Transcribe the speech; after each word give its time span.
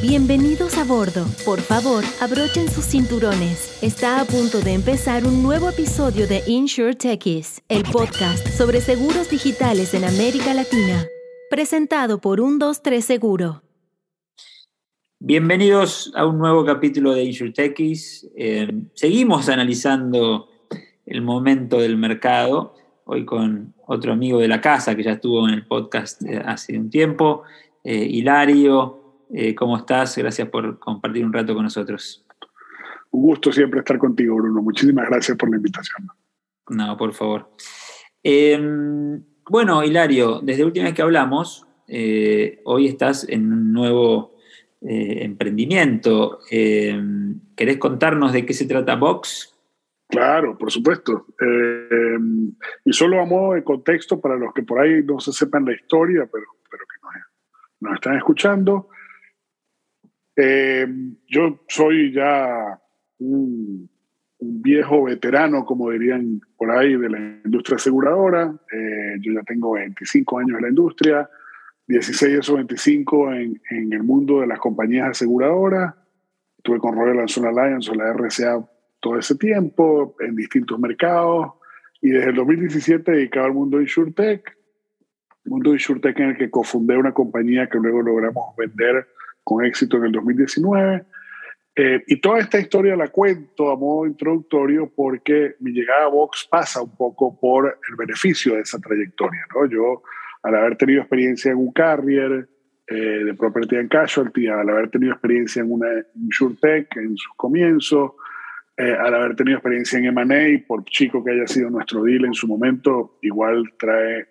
Bienvenidos 0.00 0.78
a 0.78 0.84
bordo. 0.84 1.26
Por 1.44 1.58
favor, 1.58 2.04
abrochen 2.20 2.68
sus 2.68 2.84
cinturones. 2.84 3.82
Está 3.82 4.20
a 4.20 4.24
punto 4.24 4.60
de 4.60 4.74
empezar 4.74 5.26
un 5.26 5.42
nuevo 5.42 5.70
episodio 5.70 6.28
de 6.28 6.40
Insure 6.46 6.96
el 7.68 7.82
podcast 7.82 8.46
sobre 8.46 8.80
seguros 8.80 9.28
digitales 9.28 9.94
en 9.94 10.04
América 10.04 10.54
Latina. 10.54 11.04
Presentado 11.50 12.20
por 12.20 12.38
123 12.38 13.04
Seguro. 13.04 13.62
Bienvenidos 15.18 16.12
a 16.14 16.26
un 16.26 16.38
nuevo 16.38 16.64
capítulo 16.64 17.12
de 17.12 17.24
Insure. 17.24 17.52
Eh, 17.56 18.68
seguimos 18.94 19.48
analizando 19.48 20.48
el 21.06 21.22
momento 21.22 21.80
del 21.80 21.96
mercado, 21.96 22.76
hoy 23.04 23.24
con 23.24 23.74
otro 23.88 24.12
amigo 24.12 24.38
de 24.38 24.46
la 24.46 24.60
casa 24.60 24.94
que 24.94 25.02
ya 25.02 25.14
estuvo 25.14 25.48
en 25.48 25.54
el 25.54 25.66
podcast 25.66 26.22
eh, 26.22 26.40
hace 26.46 26.78
un 26.78 26.88
tiempo, 26.88 27.42
eh, 27.82 28.06
Hilario. 28.08 29.07
Eh, 29.30 29.54
¿Cómo 29.54 29.76
estás? 29.76 30.16
Gracias 30.16 30.48
por 30.48 30.78
compartir 30.78 31.24
un 31.24 31.32
rato 31.32 31.54
con 31.54 31.64
nosotros. 31.64 32.24
Un 33.10 33.22
gusto 33.22 33.52
siempre 33.52 33.80
estar 33.80 33.98
contigo, 33.98 34.36
Bruno. 34.36 34.62
Muchísimas 34.62 35.08
gracias 35.08 35.36
por 35.36 35.50
la 35.50 35.56
invitación. 35.56 36.08
No, 36.70 36.96
por 36.96 37.12
favor. 37.12 37.50
Em, 38.22 39.22
bueno, 39.48 39.82
Hilario, 39.84 40.40
desde 40.42 40.60
la 40.60 40.66
última 40.66 40.86
vez 40.86 40.94
que 40.94 41.02
hablamos, 41.02 41.66
eh, 41.86 42.60
hoy 42.64 42.86
estás 42.86 43.28
en 43.28 43.52
un 43.52 43.72
nuevo 43.72 44.36
eh, 44.82 45.24
emprendimiento. 45.24 46.40
Em, 46.50 47.40
¿Querés 47.56 47.78
contarnos 47.78 48.32
de 48.32 48.46
qué 48.46 48.52
se 48.52 48.66
trata 48.66 48.96
Vox? 48.96 49.54
Claro, 50.08 50.56
por 50.56 50.70
supuesto. 50.70 51.26
Em, 51.40 52.52
y 52.84 52.92
solo 52.92 53.20
a 53.20 53.26
modo 53.26 53.54
de 53.54 53.64
contexto 53.64 54.20
para 54.20 54.36
los 54.36 54.54
que 54.54 54.62
por 54.62 54.80
ahí 54.80 55.02
no 55.02 55.20
se 55.20 55.32
sepan 55.32 55.64
la 55.64 55.72
historia, 55.72 56.28
pero, 56.30 56.46
pero 56.70 56.84
que 56.84 57.00
nos, 57.02 57.14
nos 57.80 57.94
están 57.94 58.16
escuchando. 58.16 58.88
Eh, 60.40 60.86
yo 61.26 61.64
soy 61.66 62.12
ya 62.12 62.80
un, 63.18 63.90
viejo 64.40 65.02
veterano, 65.02 65.64
como 65.64 65.90
dirían 65.90 66.40
por 66.56 66.70
ahí, 66.70 66.96
de 66.96 67.10
la 67.10 67.18
industria 67.44 67.74
aseguradora. 67.74 68.54
Eh, 68.72 69.16
yo 69.20 69.32
ya 69.32 69.42
tengo 69.42 69.72
25 69.72 70.38
años 70.38 70.58
en 70.58 70.62
la 70.62 70.68
industria, 70.68 71.28
16 71.88 72.32
de 72.34 72.38
esos 72.38 72.54
25 72.54 73.32
en, 73.32 73.60
en 73.70 73.92
el 73.92 74.04
mundo 74.04 74.40
de 74.40 74.46
las 74.46 74.60
compañías 74.60 75.08
aseguradoras. 75.08 75.92
Estuve 76.56 76.78
con 76.78 76.94
Royal 76.94 77.16
National 77.16 77.58
Alliance 77.58 77.90
o 77.90 77.94
la 77.94 78.12
RCA 78.12 78.64
todo 79.00 79.18
ese 79.18 79.34
tiempo, 79.34 80.14
en 80.20 80.36
distintos 80.36 80.78
mercados. 80.78 81.54
Y 82.00 82.10
desde 82.10 82.30
el 82.30 82.36
2017 82.36 83.10
dedicado 83.10 83.46
al 83.46 83.54
mundo 83.54 83.78
de 83.78 83.84
InsurTech, 83.84 84.56
mundo 85.46 85.70
de 85.70 85.76
InsurTech 85.76 86.16
en 86.20 86.28
el 86.28 86.36
que 86.36 86.48
cofundé 86.48 86.96
una 86.96 87.12
compañía 87.12 87.68
que 87.68 87.78
luego 87.78 88.02
logramos 88.02 88.54
vender 88.56 89.08
con 89.48 89.64
éxito 89.64 89.96
en 89.96 90.04
el 90.04 90.12
2019. 90.12 91.04
Eh, 91.74 92.04
y 92.06 92.20
toda 92.20 92.40
esta 92.40 92.60
historia 92.60 92.94
la 92.96 93.08
cuento 93.08 93.70
a 93.70 93.76
modo 93.76 94.04
introductorio 94.04 94.92
porque 94.94 95.54
mi 95.60 95.70
llegada 95.70 96.04
a 96.04 96.08
Vox 96.08 96.46
pasa 96.50 96.82
un 96.82 96.94
poco 96.94 97.38
por 97.40 97.78
el 97.88 97.96
beneficio 97.96 98.56
de 98.56 98.60
esa 98.60 98.78
trayectoria. 98.78 99.40
¿no? 99.54 99.64
Yo, 99.64 100.02
al 100.42 100.54
haber 100.54 100.76
tenido 100.76 101.00
experiencia 101.00 101.50
en 101.50 101.56
un 101.56 101.72
carrier 101.72 102.46
eh, 102.88 102.94
de 102.94 103.32
property 103.32 103.76
and 103.76 103.88
casualty, 103.88 104.48
al 104.48 104.68
haber 104.68 104.90
tenido 104.90 105.12
experiencia 105.12 105.62
en 105.62 105.72
una 105.72 105.88
insurtech 106.14 106.94
en 106.98 107.16
sus 107.16 107.32
comienzos, 107.36 108.12
eh, 108.76 108.92
al 108.92 109.14
haber 109.14 109.34
tenido 109.34 109.56
experiencia 109.56 109.98
en 109.98 110.06
M&A, 110.06 110.66
por 110.66 110.84
chico 110.84 111.24
que 111.24 111.30
haya 111.30 111.46
sido 111.46 111.70
nuestro 111.70 112.02
deal 112.02 112.26
en 112.26 112.34
su 112.34 112.46
momento, 112.46 113.18
igual 113.22 113.64
trae, 113.78 114.26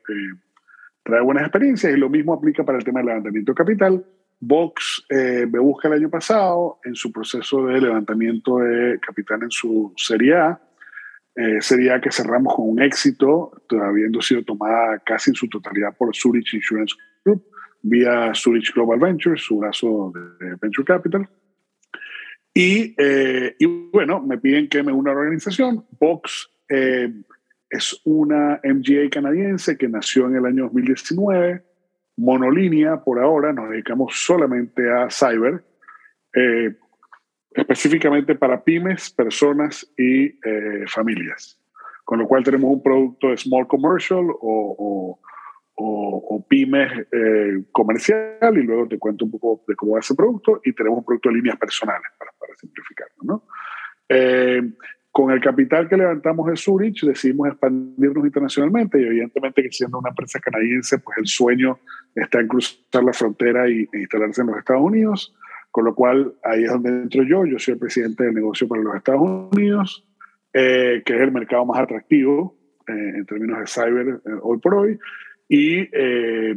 trae 1.02 1.22
buenas 1.22 1.44
experiencias 1.44 1.92
y 1.92 2.00
lo 2.00 2.08
mismo 2.08 2.36
aplica 2.36 2.64
para 2.64 2.78
el 2.78 2.84
tema 2.84 3.00
del 3.00 3.08
levantamiento 3.08 3.54
de 3.54 3.56
capital. 3.56 4.06
Vox 4.40 5.06
eh, 5.10 5.48
me 5.52 5.60
busca 5.60 5.88
el 5.88 5.96
año 5.96 6.10
pasado 6.10 6.80
en 6.84 6.96
su 6.96 7.12
proceso 7.12 7.66
de 7.66 7.82
levantamiento 7.82 8.60
de 8.60 9.00
capital 9.00 9.44
en 9.44 9.52
su 9.52 9.94
Serie 9.98 10.36
A. 10.36 10.62
Eh, 11.36 11.62
serie 11.62 11.92
A 11.92 12.02
que 12.02 12.12
cerramos 12.12 12.56
con 12.56 12.70
un 12.70 12.82
éxito, 12.82 13.52
habiendo 13.70 14.22
sido 14.22 14.44
tomada 14.44 15.00
casi 15.06 15.32
en 15.32 15.36
su 15.36 15.48
totalidad 15.48 15.96
por 15.96 16.16
Zurich 16.16 16.54
Insurance 16.54 16.96
Group, 17.24 17.46
vía 17.84 18.32
Zurich 18.34 18.74
Global 18.74 19.00
Ventures, 19.00 19.42
su 19.42 19.60
brazo 19.60 20.12
de, 20.16 20.56
Venture 20.60 20.86
Capital. 20.86 21.30
Y, 22.54 22.96
eh, 22.98 23.56
y, 23.60 23.66
bueno, 23.68 24.20
me 24.20 24.40
piden 24.40 24.68
que 24.68 24.82
me 24.82 24.92
una 24.92 25.12
organización. 25.12 25.86
Vox 26.00 26.50
eh, 26.70 27.14
es 27.70 28.02
una 28.04 28.60
MGA 28.64 29.10
canadiense 29.12 29.78
que 29.78 29.88
nació 29.88 30.28
en 30.28 30.38
el 30.38 30.46
año 30.48 30.64
2019 30.64 31.67
monolínea 32.18 33.04
por 33.04 33.20
ahora, 33.20 33.54
nos 33.54 33.70
dedicamos 33.70 34.16
solamente 34.16 34.92
a 34.92 35.08
cyber, 35.10 35.64
eh, 36.36 36.76
específicamente 37.52 38.36
para 38.36 38.64
pymes, 38.64 39.10
personas 39.12 39.92
y 39.98 40.26
eh, 40.26 40.86
familias. 40.88 41.60
Con 42.04 42.20
lo 42.20 42.28
cual 42.28 42.44
tenemos 42.44 42.72
un 42.72 42.82
producto 42.82 43.30
de 43.30 43.38
small 43.38 43.68
commercial 43.68 44.26
o, 44.30 45.20
o, 45.76 46.46
pymes 46.50 47.08
eh, 47.12 47.64
comercial 47.72 48.58
y 48.58 48.64
luego 48.64 48.88
te 48.88 48.98
cuento 48.98 49.26
un 49.26 49.32
poco 49.32 49.64
de 49.68 49.76
cómo 49.76 49.94
va 49.94 50.00
ese 50.00 50.16
producto 50.16 50.62
y 50.64 50.74
tenemos 50.74 51.00
un 51.00 51.06
producto 51.06 51.30
de 51.30 51.36
líneas 51.36 51.58
personales 51.58 52.08
para, 52.18 52.32
para 52.40 52.56
simplificarlo. 52.56 53.16
¿no? 53.24 53.44
Con 55.18 55.32
el 55.32 55.42
capital 55.42 55.90
que 55.90 55.98
levantamos 55.98 56.46
de 56.46 56.56
Zurich 56.56 57.02
decidimos 57.02 57.48
expandirnos 57.48 58.24
internacionalmente 58.24 59.02
y 59.02 59.06
evidentemente 59.06 59.64
que 59.64 59.72
siendo 59.72 59.98
una 59.98 60.10
empresa 60.10 60.40
canadiense, 60.40 61.00
pues 61.00 61.18
el 61.18 61.26
sueño 61.26 61.80
está 62.14 62.40
en 62.40 62.48
cruzar 62.48 63.04
la 63.04 63.14
frontera 63.14 63.68
y, 63.68 63.90
e 63.92 64.02
instalarse 64.02 64.42
en 64.42 64.48
los 64.50 64.60
Estados 64.60 64.84
Unidos, 64.84 65.36
con 65.72 65.86
lo 65.86 65.96
cual 65.96 66.36
ahí 66.44 66.66
es 66.66 66.70
donde 66.70 66.90
entro 66.90 67.24
yo, 67.24 67.48
yo 67.48 67.58
soy 67.58 67.74
el 67.74 67.80
presidente 67.80 68.26
del 68.26 68.36
negocio 68.36 68.68
para 68.68 68.84
los 68.84 68.96
Estados 68.96 69.50
Unidos, 69.52 70.08
eh, 70.54 71.02
que 71.04 71.16
es 71.16 71.22
el 71.22 71.32
mercado 71.32 71.66
más 71.66 71.80
atractivo 71.80 72.56
eh, 72.88 73.14
en 73.16 73.26
términos 73.26 73.60
de 73.60 73.66
cyber 73.66 74.08
eh, 74.24 74.30
hoy 74.44 74.60
por 74.60 74.76
hoy, 74.76 75.00
y 75.50 75.90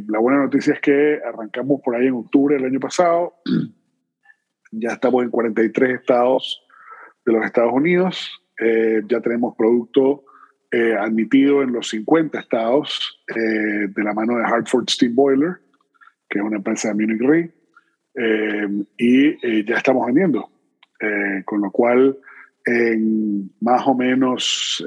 la 0.07 0.19
buena 0.19 0.37
noticia 0.37 0.75
es 0.75 0.81
que 0.81 1.19
arrancamos 1.25 1.81
por 1.83 1.95
ahí 1.95 2.05
en 2.05 2.13
octubre 2.13 2.57
del 2.57 2.65
año 2.65 2.79
pasado, 2.79 3.33
ya 4.71 4.89
estamos 4.91 5.23
en 5.23 5.31
43 5.31 5.99
estados 5.99 6.63
de 7.25 7.33
los 7.33 7.43
Estados 7.43 7.73
Unidos, 7.73 8.40
eh, 8.61 9.01
ya 9.07 9.19
tenemos 9.21 9.55
producto 9.55 10.23
eh, 10.69 10.93
admitido 10.93 11.63
en 11.63 11.73
los 11.73 11.89
50 11.89 12.39
estados 12.39 13.19
eh, 13.35 13.87
de 13.87 14.03
la 14.03 14.13
mano 14.13 14.37
de 14.37 14.43
Hartford 14.43 14.87
Steam 14.87 15.15
Boiler, 15.15 15.57
que 16.29 16.37
es 16.37 16.45
una 16.45 16.57
empresa 16.57 16.89
de 16.89 16.93
Munich 16.93 17.21
Re, 17.21 17.51
y 18.97 19.65
ya 19.65 19.77
estamos 19.77 20.05
vendiendo. 20.05 20.49
con 21.45 21.61
lo 21.61 21.71
cual, 21.71 22.17
en 22.65 23.51
más 23.61 23.87
o 23.87 23.95
menos 23.95 24.85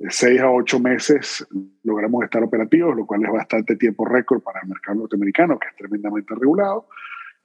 6 0.00 0.40
a 0.40 0.50
8 0.50 0.80
meses 0.80 1.46
logramos 1.84 2.24
estar 2.24 2.42
operativos, 2.42 2.96
lo 2.96 3.04
cual 3.04 3.24
es 3.24 3.30
bastante 3.30 3.76
tiempo 3.76 4.06
récord 4.06 4.42
para 4.42 4.60
el 4.62 4.68
mercado 4.68 5.00
norteamericano, 5.00 5.58
que 5.58 5.68
es 5.68 5.76
tremendamente 5.76 6.34
regulado, 6.34 6.88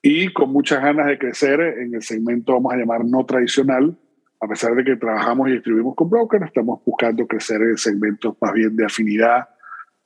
y 0.02 0.32
con 0.32 0.52
muchas 0.52 0.82
ganas 0.82 1.08
de 1.08 1.18
crecer 1.18 1.60
en 1.60 1.96
el 1.96 2.02
segmento, 2.02 2.54
vamos 2.54 2.74
a 2.74 2.78
llamar, 2.78 3.04
no 3.06 3.26
tradicional, 3.26 3.98
a 4.44 4.48
pesar 4.48 4.76
de 4.76 4.84
que 4.84 4.98
trabajamos 4.98 5.48
y 5.48 5.54
distribuimos 5.54 5.96
con 5.96 6.10
brokers, 6.10 6.46
estamos 6.46 6.82
buscando 6.86 7.26
crecer 7.26 7.62
en 7.62 7.78
segmentos 7.78 8.36
más 8.42 8.52
bien 8.52 8.76
de 8.76 8.86
afinidad 8.86 9.48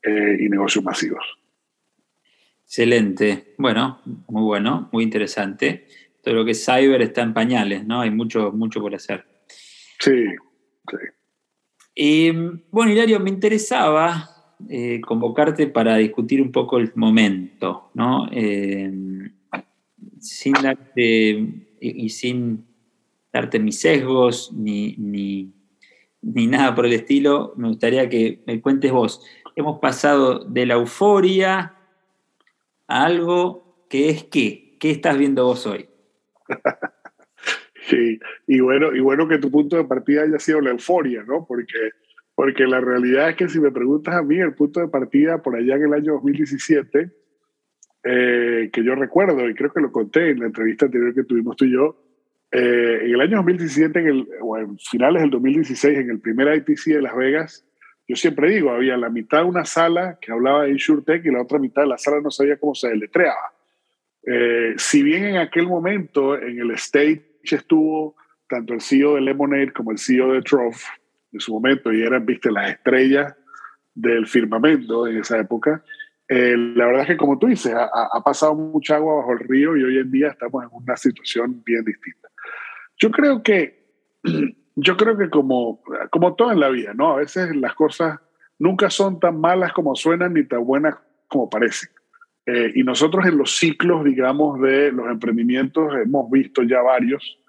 eh, 0.04 0.38
y 0.40 0.48
negocios 0.48 0.86
masivos. 0.86 1.26
Excelente. 2.64 3.56
Bueno, 3.58 4.00
muy 4.28 4.44
bueno, 4.44 4.90
muy 4.92 5.04
interesante. 5.04 5.88
Todo 6.22 6.36
lo 6.36 6.46
que 6.46 6.52
es 6.52 6.64
cyber 6.64 7.02
está 7.02 7.24
en 7.24 7.34
pañales, 7.34 7.84
¿no? 7.88 8.02
Hay 8.02 8.12
mucho, 8.12 8.52
mucho 8.52 8.80
por 8.80 8.94
hacer. 8.94 9.26
Sí, 10.00 10.26
sí. 10.92 10.98
Y 11.96 12.32
bueno, 12.70 12.92
Hilario, 12.92 13.20
me 13.20 13.32
interesaba 13.32 14.54
eh, 14.70 15.02
convocarte 15.02 15.66
para 15.66 15.96
discutir 15.96 16.44
un 16.44 16.52
poco 16.52 16.78
el 16.78 16.92
momento, 16.94 17.90
¿no? 17.96 18.28
Eh, 18.32 19.32
sin 20.20 20.54
darte 20.54 21.66
y 21.80 22.10
sin 22.10 22.67
mis 23.60 23.80
sesgos 23.80 24.52
ni, 24.54 24.96
ni, 24.98 26.48
nada 26.48 26.76
por 26.76 26.86
el 26.86 26.94
estilo, 26.94 27.54
me 27.58 27.68
gustaría 27.68 28.10
que 28.10 28.44
me 28.46 28.62
cuentes 28.62 28.92
vos. 28.92 29.26
Hemos 29.56 29.80
pasado 29.80 30.44
de 30.46 30.66
la 30.66 30.76
euforia 30.76 31.76
a 32.88 33.06
algo 33.06 33.86
que 33.90 34.10
es 34.10 34.24
qué. 34.24 34.76
¿Qué 34.80 34.92
estás 34.92 35.18
viendo 35.18 35.46
vos 35.46 35.66
hoy? 35.66 35.88
Sí, 37.90 38.20
y 38.48 38.60
bueno, 38.60 38.94
y 38.94 39.00
bueno 39.00 39.30
que 39.30 39.38
tu 39.38 39.50
punto 39.50 39.78
de 39.78 39.86
partida 39.86 40.24
haya 40.24 40.40
sido 40.40 40.60
la 40.60 40.72
euforia, 40.72 41.24
¿no? 41.24 41.46
Porque, 41.48 41.92
porque 42.36 42.68
la 42.68 42.82
realidad 42.82 43.30
es 43.30 43.38
que 43.38 43.48
si 43.48 43.62
me 43.62 43.72
preguntas 43.72 44.14
a 44.14 44.24
mí, 44.24 44.38
el 44.38 44.56
punto 44.56 44.82
de 44.82 44.90
partida 44.90 45.42
por 45.42 45.56
allá 45.56 45.76
en 45.76 45.84
el 45.84 45.94
año 45.94 46.14
2017, 46.16 47.12
eh, 48.04 48.70
que 48.74 48.84
yo 48.84 48.94
recuerdo, 48.96 49.50
y 49.50 49.56
creo 49.56 49.72
que 49.72 49.80
lo 49.80 49.94
conté 49.94 50.32
en 50.32 50.40
la 50.40 50.48
entrevista 50.48 50.88
anterior 50.88 51.14
que 51.14 51.24
tuvimos 51.24 51.56
tú 51.56 51.64
y 51.64 51.72
yo, 51.72 52.07
eh, 52.52 53.00
en 53.04 53.14
el 53.14 53.22
año 53.22 53.38
2017, 53.38 54.00
en 54.00 54.08
el, 54.08 54.28
o 54.42 54.58
en 54.58 54.78
finales 54.80 55.22
del 55.22 55.32
2016, 55.32 55.98
en 55.98 56.10
el 56.10 56.20
primer 56.20 56.56
ITC 56.56 56.86
de 56.86 57.02
Las 57.02 57.16
Vegas, 57.16 57.66
yo 58.08 58.16
siempre 58.16 58.52
digo, 58.52 58.72
había 58.72 58.96
la 58.96 59.10
mitad 59.10 59.40
de 59.40 59.46
una 59.46 59.66
sala 59.66 60.18
que 60.22 60.32
hablaba 60.32 60.64
de 60.64 60.72
InsurTech 60.72 61.26
y 61.26 61.32
la 61.32 61.42
otra 61.42 61.60
mitad 61.60 61.82
de 61.82 61.90
la 61.90 61.98
sala 61.98 62.22
no 62.22 62.32
sabía 62.32 62.58
cómo 62.58 62.74
se 62.74 62.88
deletreaba. 62.88 63.54
Eh, 64.26 64.74
si 64.78 65.04
bien 65.04 65.26
en 65.26 65.38
aquel 65.38 65.68
momento 65.68 66.38
en 66.38 66.60
el 66.60 66.72
stage 66.72 67.24
estuvo 67.44 68.16
tanto 68.48 68.74
el 68.74 68.82
CEO 68.82 69.16
de 69.16 69.22
Lemonade 69.22 69.74
como 69.74 69.92
el 69.92 69.98
CEO 69.98 70.34
de 70.34 70.42
Trough 70.42 70.76
en 71.34 71.40
su 71.40 71.54
momento 71.54 71.92
y 71.92 72.02
eran, 72.02 72.26
viste, 72.26 72.50
las 72.50 72.72
estrellas 72.72 73.36
del 73.94 74.26
firmamento 74.26 75.08
en 75.08 75.18
esa 75.18 75.40
época, 75.40 75.84
eh, 76.30 76.56
la 76.58 76.86
verdad 76.88 77.02
es 77.04 77.08
que 77.10 77.18
como 77.18 77.38
tú 77.38 77.48
dices, 77.48 77.74
ha, 77.74 77.90
ha, 78.12 78.22
pasado 78.22 78.54
mucha 78.54 78.98
agua 78.98 79.16
bajo 79.16 79.34
el 79.34 79.40
río 79.40 79.78
y 79.78 79.84
hoy 79.84 79.98
en 79.98 80.12
día 80.12 80.28
estamos 80.30 80.64
en 80.64 80.70
una 80.72 80.96
situación 80.98 81.64
bien 81.66 81.84
distinta. 81.84 82.30
Yo 82.98 83.12
creo 83.12 83.44
que, 83.44 83.86
yo 84.76 84.98
creo 84.98 85.18
que 85.18 85.30
como, 85.30 85.82
como 86.12 86.36
todo 86.36 86.52
en 86.52 86.60
la 86.60 86.70
vida, 86.70 86.94
¿no? 86.94 87.14
A 87.14 87.18
veces 87.18 87.56
las 87.56 87.74
cosas 87.74 88.20
nunca 88.60 88.90
son 88.90 89.20
tan 89.20 89.40
malas 89.40 89.74
como 89.74 89.96
suenan 89.96 90.34
ni 90.34 90.44
tan 90.44 90.64
buenas 90.64 90.96
como 91.28 91.50
parecen. 91.50 91.90
Eh, 92.46 92.72
y 92.76 92.84
nosotros 92.84 93.26
en 93.26 93.38
los 93.38 93.58
ciclos, 93.58 94.04
digamos, 94.06 94.62
de 94.62 94.92
los 94.92 95.08
emprendimientos 95.08 95.94
hemos 95.96 96.32
visto 96.32 96.64
ya 96.64 96.82
varios, 96.82 97.40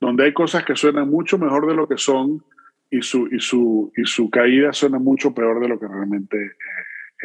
donde 0.00 0.24
hay 0.24 0.32
cosas 0.32 0.64
que 0.64 0.76
suenan 0.76 1.10
mucho 1.10 1.38
mejor 1.38 1.66
de 1.66 1.74
lo 1.74 1.88
que 1.88 1.98
son 1.98 2.44
y 2.90 3.02
su, 3.02 3.26
y 3.32 3.40
su, 3.40 3.92
y 3.96 4.04
su 4.04 4.30
caída 4.30 4.72
suena 4.72 4.98
mucho 4.98 5.34
peor 5.34 5.60
de 5.60 5.68
lo 5.68 5.78
que 5.78 5.88
realmente 5.88 6.36
eh, 6.36 6.50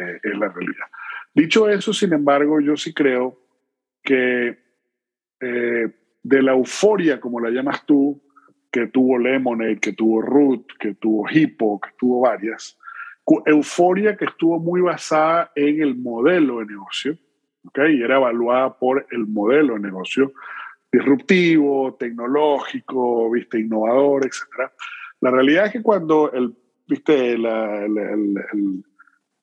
eh, 0.00 0.20
es 0.24 0.38
la 0.38 0.48
realidad. 0.48 0.86
Dicho 1.32 1.68
eso, 1.68 1.92
sin 1.92 2.12
embargo, 2.12 2.60
yo 2.60 2.76
sí 2.76 2.92
creo 2.92 3.38
que 4.02 4.58
de 6.22 6.42
la 6.42 6.52
euforia, 6.52 7.20
como 7.20 7.40
la 7.40 7.50
llamas 7.50 7.84
tú, 7.86 8.20
que 8.70 8.86
tuvo 8.86 9.18
Lemonade, 9.18 9.78
que 9.78 9.92
tuvo 9.92 10.22
Root, 10.22 10.76
que 10.78 10.94
tuvo 10.94 11.26
Hippo, 11.28 11.80
que 11.80 11.90
tuvo 11.98 12.20
varias, 12.20 12.78
euforia 13.46 14.16
que 14.16 14.24
estuvo 14.24 14.58
muy 14.58 14.80
basada 14.80 15.52
en 15.54 15.80
el 15.80 15.96
modelo 15.96 16.58
de 16.58 16.66
negocio, 16.66 17.16
¿okay? 17.64 17.96
y 17.96 18.02
era 18.02 18.16
evaluada 18.16 18.76
por 18.78 19.06
el 19.10 19.26
modelo 19.26 19.74
de 19.74 19.80
negocio 19.80 20.32
disruptivo, 20.92 21.94
tecnológico, 21.94 23.30
¿viste? 23.30 23.60
innovador, 23.60 24.26
etc. 24.26 24.70
La 25.20 25.30
realidad 25.30 25.66
es 25.66 25.72
que 25.72 25.82
cuando 25.82 26.32
el, 26.32 26.54
¿viste? 26.88 27.34
el, 27.34 27.46
el, 27.46 28.44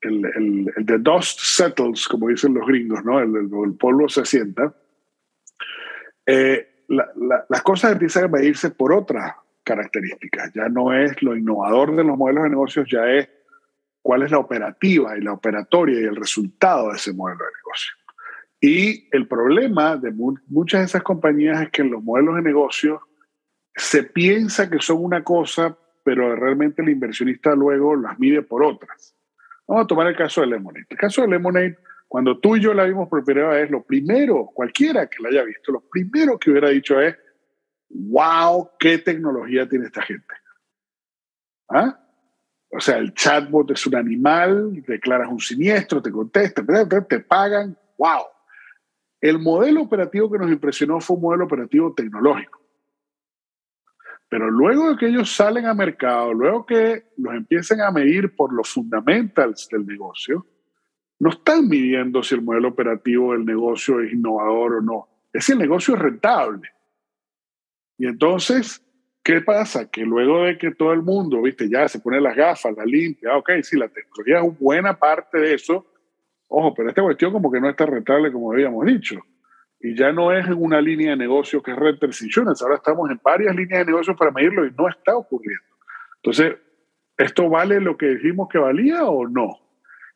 el, 0.02 0.26
el, 0.26 0.86
the 0.86 0.98
dust 0.98 1.40
settles, 1.40 2.08
como 2.08 2.28
dicen 2.28 2.54
los 2.54 2.68
gringos, 2.68 3.04
¿no? 3.06 3.20
el, 3.20 3.50
polvo 3.80 4.10
se 4.10 4.26
sienta, 4.26 4.76
eh, 6.28 6.84
la, 6.90 7.10
la, 7.16 7.46
las 7.50 7.62
cosas 7.64 7.94
empiezan 7.94 8.26
a 8.26 8.28
medirse 8.28 8.70
por 8.70 8.94
otras 8.94 9.34
características. 9.64 10.54
Ya 10.54 10.70
no 10.70 10.94
es 10.94 11.22
lo 11.24 11.36
innovador 11.36 11.96
de 11.96 12.04
los 12.04 12.18
modelos 12.18 12.44
de 12.44 12.50
negocios, 12.52 12.88
ya 12.90 13.06
es 13.08 13.30
cuál 14.02 14.24
es 14.24 14.32
la 14.32 14.40
operativa 14.40 15.18
y 15.18 15.22
la 15.22 15.34
operatoria 15.34 16.00
y 16.00 16.06
el 16.06 16.16
resultado 16.16 16.90
de 16.90 16.96
ese 16.96 17.14
modelo 17.14 17.44
de 17.44 17.52
negocio. 17.58 17.94
Y 18.60 19.10
el 19.16 19.28
problema 19.28 19.98
de 19.98 20.12
muchas 20.12 20.82
de 20.82 20.86
esas 20.86 21.04
compañías 21.04 21.62
es 21.62 21.70
que 21.70 21.82
en 21.82 21.92
los 21.92 22.04
modelos 22.04 22.36
de 22.36 22.42
negocio 22.42 23.02
se 23.76 24.04
piensa 24.04 24.70
que 24.70 24.80
son 24.80 25.04
una 25.04 25.24
cosa, 25.24 25.78
pero 26.04 26.36
realmente 26.36 26.82
el 26.82 26.90
inversionista 26.90 27.54
luego 27.54 27.96
las 27.96 28.18
mide 28.18 28.42
por 28.42 28.64
otras. 28.64 29.16
Vamos 29.68 29.84
a 29.84 29.88
tomar 29.88 30.08
el 30.08 30.16
caso 30.16 30.42
de 30.42 30.48
Lemonade. 30.48 30.88
El 30.90 30.98
caso 30.98 31.22
de 31.22 31.28
Lemonade, 31.28 31.78
cuando 32.08 32.40
tú 32.40 32.56
y 32.56 32.62
yo 32.62 32.74
la 32.74 32.86
vimos 32.86 33.10
por 33.10 33.24
primera 33.24 33.50
vez, 33.50 33.70
lo 33.70 33.84
primero, 33.84 34.50
cualquiera 34.54 35.08
que 35.08 35.22
la 35.22 35.30
haya 35.30 35.44
visto, 35.44 35.72
lo 35.72 35.82
primero 35.90 36.40
que 36.40 36.52
hubiera 36.52 36.70
dicho 36.70 37.00
es, 37.00 37.18
wow, 37.90 38.72
qué 38.80 38.98
tecnología 39.00 39.68
tiene 39.68 39.86
esta 39.86 40.02
gente. 40.02 40.34
¿Ah? 41.70 42.00
O 42.70 42.80
sea, 42.80 42.98
el 42.98 43.14
chatbot 43.14 43.72
es 43.72 43.86
un 43.88 43.96
animal, 43.96 44.84
declaras 44.88 45.30
un 45.30 45.40
siniestro, 45.40 46.02
te 46.02 46.12
contesta, 46.12 46.64
te 47.08 47.20
pagan, 47.20 47.78
wow. 47.98 48.24
El 49.20 49.40
modelo 49.40 49.82
operativo 49.82 50.32
que 50.32 50.38
nos 50.38 50.52
impresionó 50.52 51.02
fue 51.02 51.16
un 51.18 51.24
modelo 51.24 51.46
operativo 51.46 51.94
tecnológico. 51.94 52.62
Pero 54.30 54.52
luego 54.52 54.92
de 54.92 54.98
que 54.98 55.08
ellos 55.08 55.34
salen 55.34 55.66
a 55.66 55.74
mercado, 55.74 56.34
luego 56.34 56.66
que 56.66 57.06
los 57.18 57.34
empiecen 57.34 57.82
a 57.82 57.92
medir 57.92 58.36
por 58.36 58.54
los 58.54 58.70
fundamentals 58.70 59.68
del 59.72 59.86
negocio, 59.86 60.46
no 61.20 61.30
están 61.30 61.68
midiendo 61.68 62.22
si 62.24 62.36
el 62.36 62.42
modelo 62.42 62.70
operativo 62.70 63.34
del 63.34 63.46
negocio 63.46 64.02
es 64.02 64.14
innovador 64.14 64.76
o 64.76 64.82
no. 64.82 65.08
Es 65.34 65.46
si 65.46 65.54
el 65.54 65.60
negocio 65.60 65.96
es 65.96 66.02
rentable. 66.02 66.70
Y 67.98 68.06
entonces 68.06 68.84
¿Qué 69.28 69.42
pasa? 69.42 69.92
Que 69.92 70.04
luego 70.04 70.46
de 70.46 70.58
que 70.58 70.72
todo 70.72 70.94
el 70.94 71.02
mundo, 71.02 71.42
viste, 71.42 71.70
ya 71.70 71.86
se 71.90 72.00
pone 72.00 72.22
las 72.22 72.34
gafas, 72.34 72.74
la 72.78 72.86
limpia, 72.86 73.36
ok, 73.36 73.50
sí, 73.62 73.76
la 73.76 73.90
tecnología 73.90 74.40
es 74.40 74.58
buena 74.58 74.98
parte 74.98 75.38
de 75.38 75.54
eso, 75.54 75.86
ojo, 76.48 76.74
pero 76.74 76.88
esta 76.88 77.02
cuestión 77.02 77.34
como 77.34 77.52
que 77.52 77.60
no 77.60 77.70
está 77.70 77.86
rentable 77.86 78.32
como 78.32 78.54
habíamos 78.54 78.86
dicho. 78.86 79.20
Y 79.82 79.98
ya 79.98 80.14
no 80.14 80.32
es 80.32 80.48
en 80.48 80.54
una 80.54 80.80
línea 80.80 81.10
de 81.10 81.18
negocio 81.18 81.62
que 81.62 81.72
es 81.72 81.78
Renters 81.78 82.22
Insurance, 82.22 82.64
ahora 82.64 82.78
estamos 82.78 83.12
en 83.12 83.20
varias 83.22 83.54
líneas 83.54 83.86
de 83.86 83.92
negocio 83.92 84.16
para 84.16 84.32
medirlo 84.32 84.66
y 84.66 84.72
no 84.72 84.88
está 84.88 85.18
ocurriendo. 85.18 85.76
Entonces, 86.24 86.56
¿esto 87.18 87.50
vale 87.50 87.82
lo 87.82 87.98
que 87.98 88.06
dijimos 88.06 88.48
que 88.48 88.60
valía 88.60 89.04
o 89.08 89.28
no? 89.28 89.60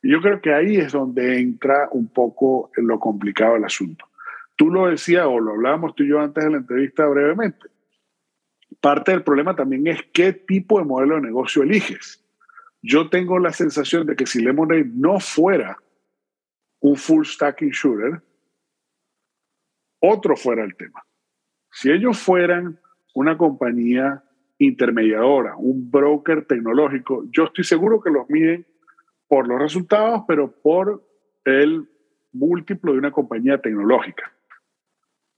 Yo 0.04 0.22
creo 0.22 0.42
que 0.42 0.54
ahí 0.54 0.78
es 0.78 0.92
donde 0.92 1.40
entra 1.40 1.88
un 1.92 2.08
poco 2.08 2.72
lo 2.78 3.00
complicado 3.00 3.54
del 3.54 3.66
asunto. 3.66 4.06
Tú 4.56 4.70
lo 4.70 4.88
decías 4.88 5.26
o 5.26 5.40
lo 5.40 5.52
hablábamos 5.52 5.96
tú 5.96 6.04
y 6.04 6.10
yo 6.10 6.20
antes 6.20 6.44
de 6.44 6.52
la 6.52 6.58
entrevista 6.58 7.06
brevemente 7.06 7.72
parte 8.82 9.12
del 9.12 9.24
problema 9.24 9.56
también 9.56 9.88
es 9.88 10.02
qué 10.12 10.34
tipo 10.34 10.80
de 10.80 10.86
modelo 10.86 11.16
de 11.16 11.22
negocio 11.22 11.64
eliges. 11.64 12.24
Yo 12.82 13.10
tengo 13.10 13.40
la 13.40 13.54
sensación 13.54 14.08
de 14.08 14.16
que 14.16 14.26
si 14.26 14.42
Lemonade 14.42 14.86
no 14.86 15.20
fuera 15.20 15.78
un 16.80 16.96
full 16.96 17.26
stack 17.26 17.62
insurer, 17.62 18.22
otro 20.00 20.36
fuera 20.36 20.64
el 20.64 20.76
tema. 20.76 21.06
Si 21.72 21.92
ellos 21.92 22.18
fueran 22.18 22.80
una 23.14 23.38
compañía 23.38 24.24
intermediadora, 24.58 25.56
un 25.58 25.92
broker 25.92 26.46
tecnológico, 26.46 27.26
yo 27.32 27.46
estoy 27.46 27.64
seguro 27.64 28.02
que 28.02 28.10
los 28.10 28.28
miden 28.30 28.66
por 29.32 29.48
los 29.48 29.62
resultados, 29.62 30.24
pero 30.28 30.52
por 30.52 31.02
el 31.46 31.88
múltiplo 32.34 32.92
de 32.92 32.98
una 32.98 33.12
compañía 33.12 33.62
tecnológica. 33.62 34.30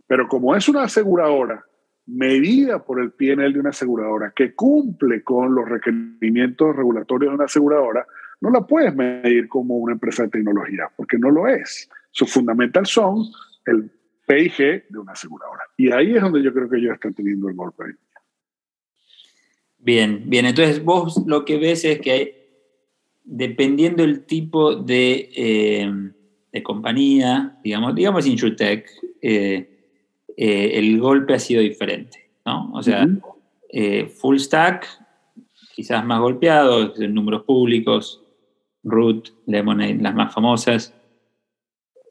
Pero 0.08 0.28
como 0.28 0.56
es 0.56 0.68
una 0.68 0.86
aseguradora 0.86 1.64
medida 2.08 2.84
por 2.84 3.00
el 3.00 3.12
PNL 3.12 3.54
de 3.54 3.60
una 3.60 3.70
aseguradora 3.70 4.34
que 4.36 4.56
cumple 4.56 5.24
con 5.24 5.54
los 5.54 5.70
requerimientos 5.70 6.76
regulatorios 6.76 7.30
de 7.30 7.36
una 7.36 7.46
aseguradora, 7.46 8.08
no 8.42 8.50
la 8.50 8.66
puedes 8.66 8.96
medir 8.96 9.48
como 9.48 9.78
una 9.78 9.94
empresa 9.94 10.24
de 10.24 10.30
tecnología, 10.30 10.90
porque 10.96 11.20
no 11.20 11.30
lo 11.30 11.48
es. 11.48 11.88
Sus 12.10 12.34
fundamentales 12.34 12.90
son 12.90 13.26
el 13.68 13.92
PIG 14.26 14.88
de 14.90 14.98
una 14.98 15.12
aseguradora. 15.12 15.66
Y 15.78 15.92
ahí 15.92 16.16
es 16.16 16.22
donde 16.24 16.42
yo 16.42 16.52
creo 16.52 16.68
que 16.68 16.78
ellos 16.78 16.96
están 16.96 17.14
teniendo 17.14 17.48
el 17.48 17.54
golpe. 17.54 17.84
Bien, 19.78 20.24
bien. 20.26 20.48
Entonces 20.48 20.84
vos 20.84 21.24
lo 21.28 21.46
que 21.46 21.60
ves 21.60 21.86
es 21.86 22.02
que 22.02 22.12
hay, 22.12 22.43
dependiendo 23.24 24.04
del 24.04 24.26
tipo 24.26 24.76
de, 24.76 25.30
eh, 25.36 25.92
de 26.54 26.64
compañía, 26.64 27.58
digamos, 27.64 27.96
digamos 27.96 28.28
InsurTech, 28.28 28.88
eh, 29.22 29.70
eh, 30.38 30.72
el 30.76 31.00
golpe 31.00 31.34
ha 31.34 31.40
sido 31.40 31.62
diferente, 31.62 32.30
¿no? 32.46 32.72
O 32.74 32.84
sea, 32.84 33.08
eh, 33.70 34.06
full 34.06 34.38
stack, 34.38 34.88
quizás 35.76 36.06
más 36.06 36.20
golpeado, 36.20 36.94
en 36.96 37.14
números 37.14 37.44
públicos, 37.44 38.24
Root, 38.84 39.30
Lemonade, 39.48 39.96
las 39.96 40.14
más 40.14 40.34
famosas, 40.34 40.94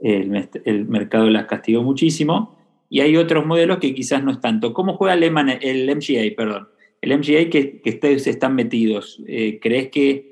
el, 0.00 0.48
el, 0.64 0.86
mercado 0.86 1.30
las 1.30 1.46
castigó 1.46 1.84
muchísimo, 1.84 2.58
y 2.88 3.00
hay 3.00 3.16
otros 3.16 3.46
modelos 3.46 3.78
que 3.78 3.94
quizás 3.94 4.24
no 4.24 4.32
es 4.32 4.40
tanto. 4.40 4.74
¿Cómo 4.74 4.96
juega 4.96 5.14
el, 5.14 5.22
el 5.22 5.96
MGA, 5.96 6.36
perdón? 6.36 6.68
El 7.00 7.16
MGA 7.16 7.48
que, 7.48 7.80
que 7.80 7.90
ustedes 7.90 8.26
están 8.26 8.54
metidos, 8.56 9.22
¿crees 9.60 9.90
que 9.90 10.31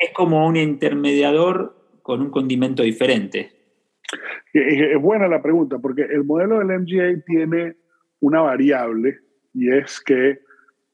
es 0.00 0.12
como 0.14 0.46
un 0.46 0.56
intermediador 0.56 1.76
con 2.02 2.22
un 2.22 2.30
condimento 2.30 2.82
diferente? 2.82 3.52
Es 4.52 5.00
buena 5.00 5.28
la 5.28 5.42
pregunta, 5.42 5.78
porque 5.78 6.02
el 6.02 6.24
modelo 6.24 6.58
del 6.58 6.80
MGA 6.80 7.22
tiene 7.24 7.76
una 8.20 8.40
variable 8.40 9.18
y 9.54 9.70
es 9.70 10.00
que 10.00 10.40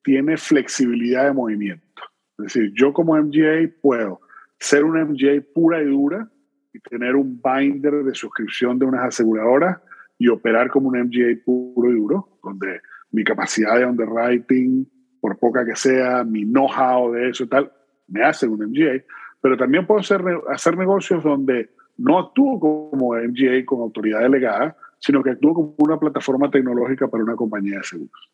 tiene 0.03 0.37
flexibilidad 0.37 1.25
de 1.25 1.33
movimiento. 1.33 2.03
Es 2.39 2.53
decir, 2.53 2.73
yo 2.75 2.93
como 2.93 3.17
MGA 3.17 3.71
puedo 3.81 4.21
ser 4.59 4.85
una 4.85 5.05
MGA 5.05 5.43
pura 5.55 5.81
y 5.81 5.87
dura 5.87 6.29
y 6.75 6.81
tener 6.81 7.17
un 7.17 7.41
binder 7.41 8.05
de 8.05 8.15
suscripción 8.15 8.79
de 8.79 8.87
unas 8.87 9.05
aseguradoras 9.05 9.79
y 10.19 10.29
operar 10.29 10.69
como 10.69 10.89
un 10.89 10.99
MGA 10.99 11.43
puro 11.45 11.91
y 11.91 11.95
duro, 11.95 12.39
donde 12.43 12.81
mi 13.13 13.25
capacidad 13.25 13.79
de 13.79 13.87
underwriting, 13.87 14.87
por 15.21 15.39
poca 15.39 15.65
que 15.65 15.77
sea, 15.77 16.25
mi 16.25 16.45
know-how 16.45 17.13
de 17.13 17.31
eso 17.31 17.45
y 17.45 17.49
tal, 17.49 17.73
me 18.09 18.25
hace 18.25 18.47
un 18.47 18.61
MGA. 18.61 19.05
Pero 19.41 19.57
también 19.57 19.87
puedo 19.87 20.01
hacer, 20.01 20.23
hacer 20.49 20.77
negocios 20.77 21.23
donde 21.23 21.71
no 21.99 22.19
actúo 22.19 22.61
como 22.61 23.15
MGA 23.15 23.65
con 23.65 23.81
autoridad 23.81 24.21
delegada, 24.21 24.77
sino 24.99 25.23
que 25.23 25.31
actúo 25.31 25.55
como 25.55 25.75
una 25.79 25.99
plataforma 25.99 26.51
tecnológica 26.51 27.09
para 27.09 27.25
una 27.25 27.37
compañía 27.37 27.79
de 27.79 27.85
seguros. 27.85 28.31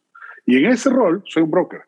Y 0.46 0.58
en 0.58 0.66
ese 0.66 0.90
rol 0.90 1.22
soy 1.26 1.42
un 1.42 1.50
broker. 1.50 1.82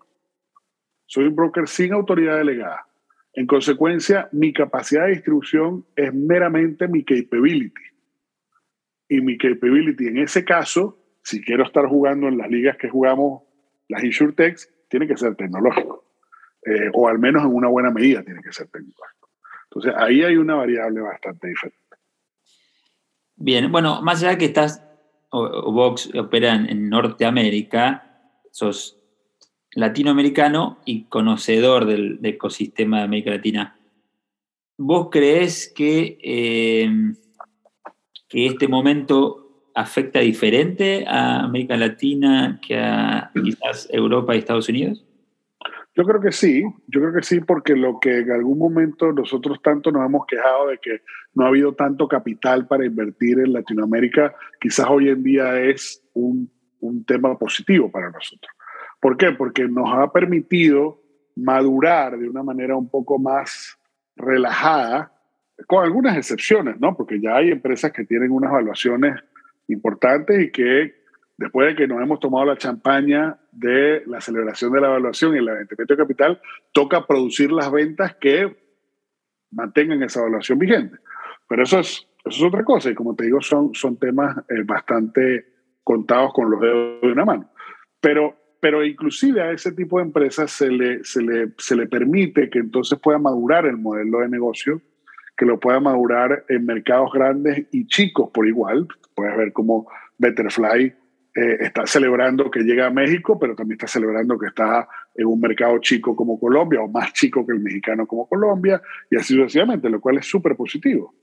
Soy 1.07 1.25
un 1.25 1.37
broker 1.37 1.69
sin 1.69 1.93
autoridad 1.93 2.39
delegada. 2.39 2.87
En 3.33 3.47
consecuencia, 3.47 4.29
mi 4.33 4.53
capacidad 4.53 5.07
de 5.07 5.13
distribución 5.13 5.85
es 5.97 6.15
meramente 6.15 6.87
mi 6.89 7.05
capability. 7.05 7.73
y 9.07 9.21
mi 9.21 9.37
capability 9.37 10.07
en 10.07 10.19
ese 10.19 10.45
caso, 10.45 10.99
si 11.23 11.43
quiero 11.43 11.65
estar 11.65 11.87
jugando 11.87 12.27
en 12.27 12.39
las 12.39 12.51
ligas 12.51 12.77
que 12.79 12.89
jugamos, 12.89 13.43
las 13.89 14.03
InsurTechs, 14.03 14.73
tiene 14.89 15.07
que 15.07 15.17
ser 15.17 15.35
tecnológico. 15.37 16.04
Eh, 16.67 16.91
o 16.95 17.09
al 17.09 17.19
menos 17.19 17.43
en 17.43 17.55
una 17.55 17.69
buena 17.69 17.91
medida 17.91 18.23
tiene 18.23 18.41
que 18.43 18.53
ser 18.53 18.69
tecnológico. 18.69 19.29
Entonces 19.65 19.95
ahí 19.97 20.23
hay 20.23 20.37
una 20.37 20.55
variable 20.55 21.01
bastante 21.01 21.49
diferente. 21.49 21.79
Bien, 23.37 23.71
bueno, 23.71 24.01
más 24.01 24.23
allá 24.23 24.31
de 24.31 24.39
que 24.39 24.45
estás, 24.47 24.83
o, 25.31 25.73
Vox 25.73 26.11
opera 26.15 26.55
en, 26.55 26.89
Norteamérica, 26.89 28.41
sos 28.51 28.99
latinoamericano 29.73 30.79
y 30.87 31.05
conocedor 31.05 31.85
del, 31.85 32.21
ecosistema 32.23 32.99
de 32.99 33.05
América 33.05 33.31
Latina. 33.31 33.79
¿Vos 34.79 35.09
crees 35.11 35.73
que, 35.75 36.19
eh, 36.23 36.91
que 38.29 38.47
este 38.47 38.69
momento 38.69 39.69
afecta 39.75 40.21
diferente 40.21 41.05
a 41.07 41.41
América 41.41 41.77
Latina 41.77 42.61
que 42.65 42.79
a 42.79 43.31
quizás 43.35 43.89
Europa 43.91 44.35
y 44.35 44.39
Estados 44.39 44.69
Unidos? 44.69 45.05
Yo 45.97 46.05
creo 46.05 46.21
que 46.21 46.33
sí, 46.33 46.65
yo 46.89 47.01
creo 47.01 47.13
que 47.13 47.23
sí, 47.23 47.41
porque 47.41 47.77
lo 47.77 48.01
que 48.01 48.19
en 48.19 48.33
algún 48.33 48.59
momento 48.59 49.13
nosotros 49.13 49.63
tanto 49.63 49.93
nos 49.93 50.05
hemos 50.05 50.27
quejado 50.27 50.69
de 50.69 50.79
que 50.79 51.03
no 51.35 51.45
ha 51.45 51.49
habido 51.49 51.75
tanto 51.75 52.09
capital 52.09 52.67
para 52.67 52.85
invertir 52.85 53.39
en 53.39 53.53
Latinoamérica, 53.53 54.35
quizás 54.61 54.87
hoy 54.91 55.09
en 55.09 55.23
día 55.23 55.61
es 55.61 56.03
un, 56.15 56.51
un 56.81 57.05
tema 57.05 57.39
positivo 57.39 57.93
para 57.93 58.11
nosotros. 58.11 58.53
¿Por 59.01 59.17
qué? 59.17 59.33
Porque 59.33 59.69
nos 59.69 59.89
ha 59.93 60.11
permitido 60.11 61.01
madurar 61.37 62.19
de 62.19 62.29
una 62.29 62.43
manera 62.43 62.77
un 62.77 62.89
poco 62.89 63.19
más 63.19 63.79
relajada, 64.17 65.13
con 65.69 65.85
algunas 65.85 66.17
excepciones, 66.17 66.81
¿no? 66.81 66.97
Porque 66.97 67.21
ya 67.21 67.37
hay 67.37 67.51
empresas 67.51 67.93
que 67.93 68.05
tienen 68.05 68.33
unas 68.33 68.51
evaluaciones 68.51 69.23
importantes 69.69 70.43
y 70.43 70.51
que 70.51 71.04
después 71.37 71.69
de 71.69 71.77
que 71.77 71.89
nos 71.89 72.01
hemos 72.01 72.21
tomado 72.21 72.45
la 72.45 72.57
champaña 72.57 73.39
de 73.53 74.03
la 74.07 74.21
celebración 74.21 74.73
de 74.73 74.81
la 74.81 74.89
evaluación 74.89 75.35
y 75.35 75.39
el 75.39 75.47
levantamiento 75.47 75.95
de 75.95 76.03
capital, 76.03 76.41
toca 76.73 77.07
producir 77.07 77.51
las 77.53 77.71
ventas 77.71 78.15
que 78.17 78.57
mantengan 79.51 80.03
esa 80.03 80.21
evaluación 80.21 80.59
vigente. 80.59 80.99
Pero 81.49 81.63
eso 81.63 81.81
es, 81.81 82.07
eso 82.25 82.37
es 82.37 82.43
otra 82.43 82.65
cosa 82.65 82.91
y 82.91 82.95
como 82.95 83.15
te 83.15 83.25
digo, 83.25 83.41
son, 83.41 83.75
son 83.75 83.99
temas 83.99 84.37
eh, 84.49 84.63
bastante 84.65 85.47
contados 85.83 86.33
con 86.33 86.51
los 86.51 86.61
dedos 86.61 87.01
de 87.03 87.13
una 87.13 87.25
mano. 87.25 87.51
Pero, 88.01 88.37
pero 88.61 88.85
inclusive 88.85 89.43
a 89.43 89.51
ese 89.53 89.73
tipo 89.73 89.99
de 89.99 90.05
empresas 90.05 90.51
se 90.51 90.71
le, 90.71 91.05
se, 91.05 91.23
le, 91.23 91.53
se 91.59 91.77
le 91.77 91.87
permite 91.87 92.49
que 92.49 92.61
entonces 92.61 92.99
pueda 92.99 93.19
madurar 93.19 93.67
el 93.67 93.77
modelo 93.77 94.21
de 94.21 94.29
negocio, 94.29 94.81
que 95.37 95.47
lo 95.47 95.59
pueda 95.59 95.81
madurar 95.81 96.45
en 96.49 96.65
mercados 96.65 97.13
grandes 97.13 97.67
y 97.73 97.87
chicos 97.87 98.31
por 98.33 98.47
igual. 98.47 98.87
Puedes 99.15 99.37
ver 99.37 99.53
cómo 99.53 99.89
Betterfly 100.19 100.95
eh, 101.37 101.57
está 101.61 101.87
celebrando 101.87 102.51
que 102.51 102.61
llega 102.61 102.87
a 102.87 102.91
México, 102.91 103.39
pero 103.39 103.57
también 103.57 103.77
está 103.77 103.89
celebrando 103.89 104.39
que 104.39 104.47
está 104.47 104.89
en 105.15 105.27
un 105.27 105.41
mercado 105.41 105.79
chico 105.79 106.15
como 106.15 106.39
Colombia 106.39 106.81
o 106.81 106.89
más 106.89 107.13
chico 107.13 107.45
que 107.45 107.53
el 107.53 107.61
mexicano 107.61 108.07
como 108.07 108.29
Colombia 108.29 108.81
y 109.11 109.17
así 109.17 109.35
sucesivamente, 109.35 109.91
lo 109.91 110.01
cual 110.01 110.19
es 110.19 110.27
súper 110.27 110.55
positivo. 110.55 111.15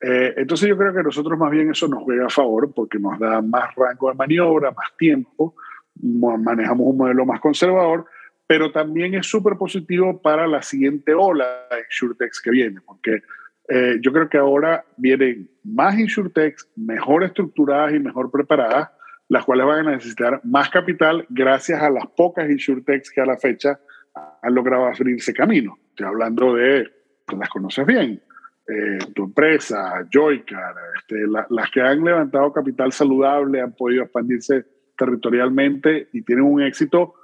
Eh, 0.00 0.34
entonces 0.38 0.68
yo 0.68 0.76
creo 0.76 0.92
que 0.92 1.02
nosotros 1.02 1.38
más 1.38 1.50
bien 1.50 1.70
eso 1.70 1.86
nos 1.86 2.02
juega 2.02 2.26
a 2.26 2.30
favor 2.30 2.72
porque 2.74 2.98
nos 2.98 3.18
da 3.18 3.40
más 3.40 3.74
rango 3.76 4.08
de 4.08 4.16
maniobra, 4.16 4.70
más 4.70 4.96
tiempo, 4.98 5.54
manejamos 6.00 6.86
un 6.86 6.96
modelo 6.96 7.24
más 7.24 7.40
conservador, 7.40 8.06
pero 8.46 8.72
también 8.72 9.14
es 9.14 9.26
súper 9.26 9.56
positivo 9.56 10.20
para 10.20 10.46
la 10.46 10.62
siguiente 10.62 11.14
ola 11.14 11.44
de 11.70 11.80
InsurTechs 11.80 12.40
que 12.40 12.50
viene, 12.50 12.80
porque 12.80 13.22
eh, 13.68 13.98
yo 14.00 14.12
creo 14.12 14.28
que 14.28 14.38
ahora 14.38 14.84
vienen 14.96 15.48
más 15.62 15.98
InsurTechs 15.98 16.68
mejor 16.74 17.22
estructuradas 17.22 17.94
y 17.94 18.00
mejor 18.00 18.30
preparadas, 18.30 18.90
las 19.32 19.46
cuales 19.46 19.64
van 19.64 19.88
a 19.88 19.92
necesitar 19.92 20.42
más 20.44 20.68
capital 20.68 21.24
gracias 21.30 21.82
a 21.82 21.88
las 21.88 22.06
pocas 22.08 22.50
insurtechs 22.50 23.10
que 23.10 23.22
a 23.22 23.24
la 23.24 23.38
fecha 23.38 23.80
han 24.42 24.54
logrado 24.54 24.84
abrirse 24.84 25.32
camino. 25.32 25.78
Estoy 25.88 26.06
hablando 26.06 26.52
de, 26.54 26.86
las 27.38 27.48
conoces 27.48 27.86
bien, 27.86 28.22
eh, 28.68 28.98
tu 29.14 29.24
empresa, 29.24 30.06
Joycar, 30.12 30.74
este, 30.98 31.24
las 31.48 31.70
que 31.70 31.80
han 31.80 32.04
levantado 32.04 32.52
capital 32.52 32.92
saludable, 32.92 33.62
han 33.62 33.72
podido 33.72 34.02
expandirse 34.02 34.66
territorialmente 34.98 36.08
y 36.12 36.20
tienen 36.20 36.44
un 36.44 36.60
éxito 36.60 37.14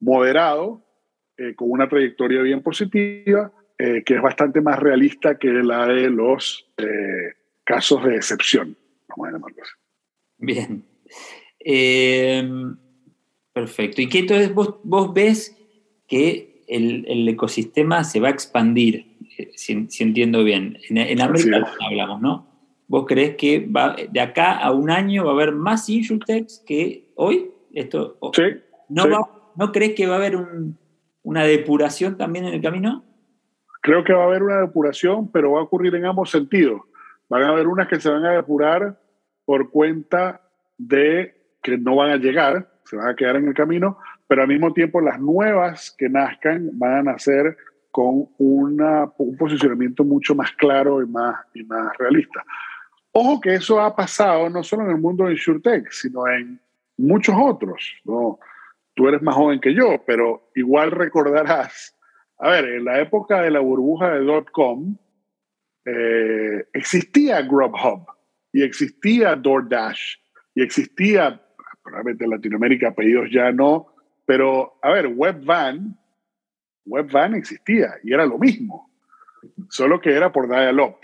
moderado, 0.00 0.84
eh, 1.38 1.54
con 1.54 1.70
una 1.70 1.88
trayectoria 1.88 2.42
bien 2.42 2.62
positiva, 2.62 3.52
eh, 3.78 4.04
que 4.04 4.16
es 4.16 4.20
bastante 4.20 4.60
más 4.60 4.78
realista 4.78 5.38
que 5.38 5.48
la 5.48 5.86
de 5.86 6.10
los 6.10 6.70
casos 7.64 8.04
de 8.04 8.16
excepción, 8.16 8.76
vamos 9.08 9.28
a 9.28 9.32
llamarlo 9.32 9.62
así. 9.62 9.72
Bien. 10.36 10.84
Em, 11.64 12.76
perfecto. 13.52 14.02
¿Y 14.02 14.08
qué 14.08 14.20
entonces 14.20 14.52
vos, 14.54 15.14
ves 15.14 15.56
que 16.06 16.62
el, 16.68 17.28
ecosistema 17.28 18.04
se 18.04 18.20
va 18.20 18.28
a 18.28 18.32
expandir? 18.32 19.16
Eh, 19.38 19.50
si, 19.56 19.88
entiendo 19.98 20.44
bien. 20.44 20.78
En, 20.90 21.20
América 21.20 21.66
hablamos, 21.80 22.20
¿no? 22.20 22.46
¿Vos 22.86 23.06
crees 23.08 23.36
que 23.36 23.66
va, 23.66 23.96
de 23.96 24.20
acá 24.20 24.58
a 24.58 24.70
un 24.70 24.90
año 24.90 25.24
va 25.24 25.30
a 25.30 25.34
haber 25.34 25.52
más 25.52 25.88
insurtechs 25.88 26.62
que 26.66 27.10
hoy? 27.14 27.50
Esto, 27.72 28.18
sí, 28.34 28.42
¿no, 28.88 29.06
¿No 29.56 29.72
crees 29.72 29.94
que 29.94 30.06
va 30.06 30.14
a 30.14 30.18
haber 30.18 30.38
una 31.22 31.44
depuración 31.44 32.16
también 32.16 32.44
en 32.44 32.54
el 32.54 32.62
camino? 32.62 33.04
Creo 33.80 34.04
que 34.04 34.12
va 34.12 34.22
a 34.22 34.26
haber 34.26 34.42
una 34.42 34.60
depuración, 34.60 35.30
pero 35.30 35.52
va 35.52 35.60
a 35.60 35.64
ocurrir 35.64 35.94
en 35.94 36.06
ambos 36.06 36.30
sentidos. 36.30 36.82
Van 37.28 37.42
a 37.42 37.48
haber 37.50 37.66
unas 37.66 37.88
que 37.88 38.00
se 38.00 38.10
van 38.10 38.24
a 38.24 38.32
depurar 38.32 39.00
por 39.44 39.70
cuenta 39.70 40.40
de 40.78 41.34
que 41.64 41.78
no 41.78 41.96
van 41.96 42.10
a 42.10 42.16
llegar, 42.16 42.68
se 42.84 42.94
van 42.94 43.08
a 43.08 43.16
quedar 43.16 43.36
en 43.36 43.48
el 43.48 43.54
camino, 43.54 43.98
pero 44.28 44.42
al 44.42 44.48
mismo 44.48 44.72
tiempo 44.72 45.00
las 45.00 45.18
nuevas 45.18 45.94
que 45.98 46.08
nazcan 46.08 46.70
van 46.74 46.92
a 46.92 47.02
nacer 47.02 47.56
con 47.90 48.28
una, 48.38 49.10
un 49.16 49.36
posicionamiento 49.36 50.04
mucho 50.04 50.34
más 50.34 50.52
claro 50.52 51.02
y 51.02 51.06
más, 51.06 51.36
y 51.54 51.64
más 51.64 51.96
realista. 51.98 52.44
Ojo 53.12 53.40
que 53.40 53.54
eso 53.54 53.80
ha 53.80 53.96
pasado 53.96 54.50
no 54.50 54.62
solo 54.62 54.84
en 54.84 54.90
el 54.90 55.00
mundo 55.00 55.24
de 55.24 55.32
InsurTech, 55.32 55.90
sino 55.90 56.28
en 56.28 56.60
muchos 56.98 57.34
otros. 57.38 57.94
¿no? 58.04 58.38
Tú 58.94 59.08
eres 59.08 59.22
más 59.22 59.34
joven 59.34 59.60
que 59.60 59.72
yo, 59.72 60.02
pero 60.06 60.50
igual 60.54 60.90
recordarás, 60.90 61.96
a 62.38 62.50
ver, 62.50 62.64
en 62.66 62.84
la 62.84 63.00
época 63.00 63.40
de 63.40 63.50
la 63.50 63.60
burbuja 63.60 64.10
de 64.10 64.44
.com, 64.52 64.96
eh, 65.86 66.66
existía 66.72 67.40
Grubhub 67.42 68.06
y 68.52 68.62
existía 68.62 69.36
DoorDash 69.36 70.16
y 70.54 70.62
existía 70.62 71.43
probablemente 71.84 72.24
en 72.24 72.30
Latinoamérica 72.30 72.88
apellidos 72.88 73.28
ya 73.30 73.52
no, 73.52 73.86
pero 74.26 74.78
a 74.82 74.90
ver, 74.90 75.08
WebVan, 75.08 75.96
WebVan 76.86 77.34
existía 77.34 77.94
y 78.02 78.12
era 78.12 78.24
lo 78.24 78.38
mismo, 78.38 78.90
solo 79.68 80.00
que 80.00 80.14
era 80.14 80.32
por 80.32 80.48
dial-up. 80.48 80.96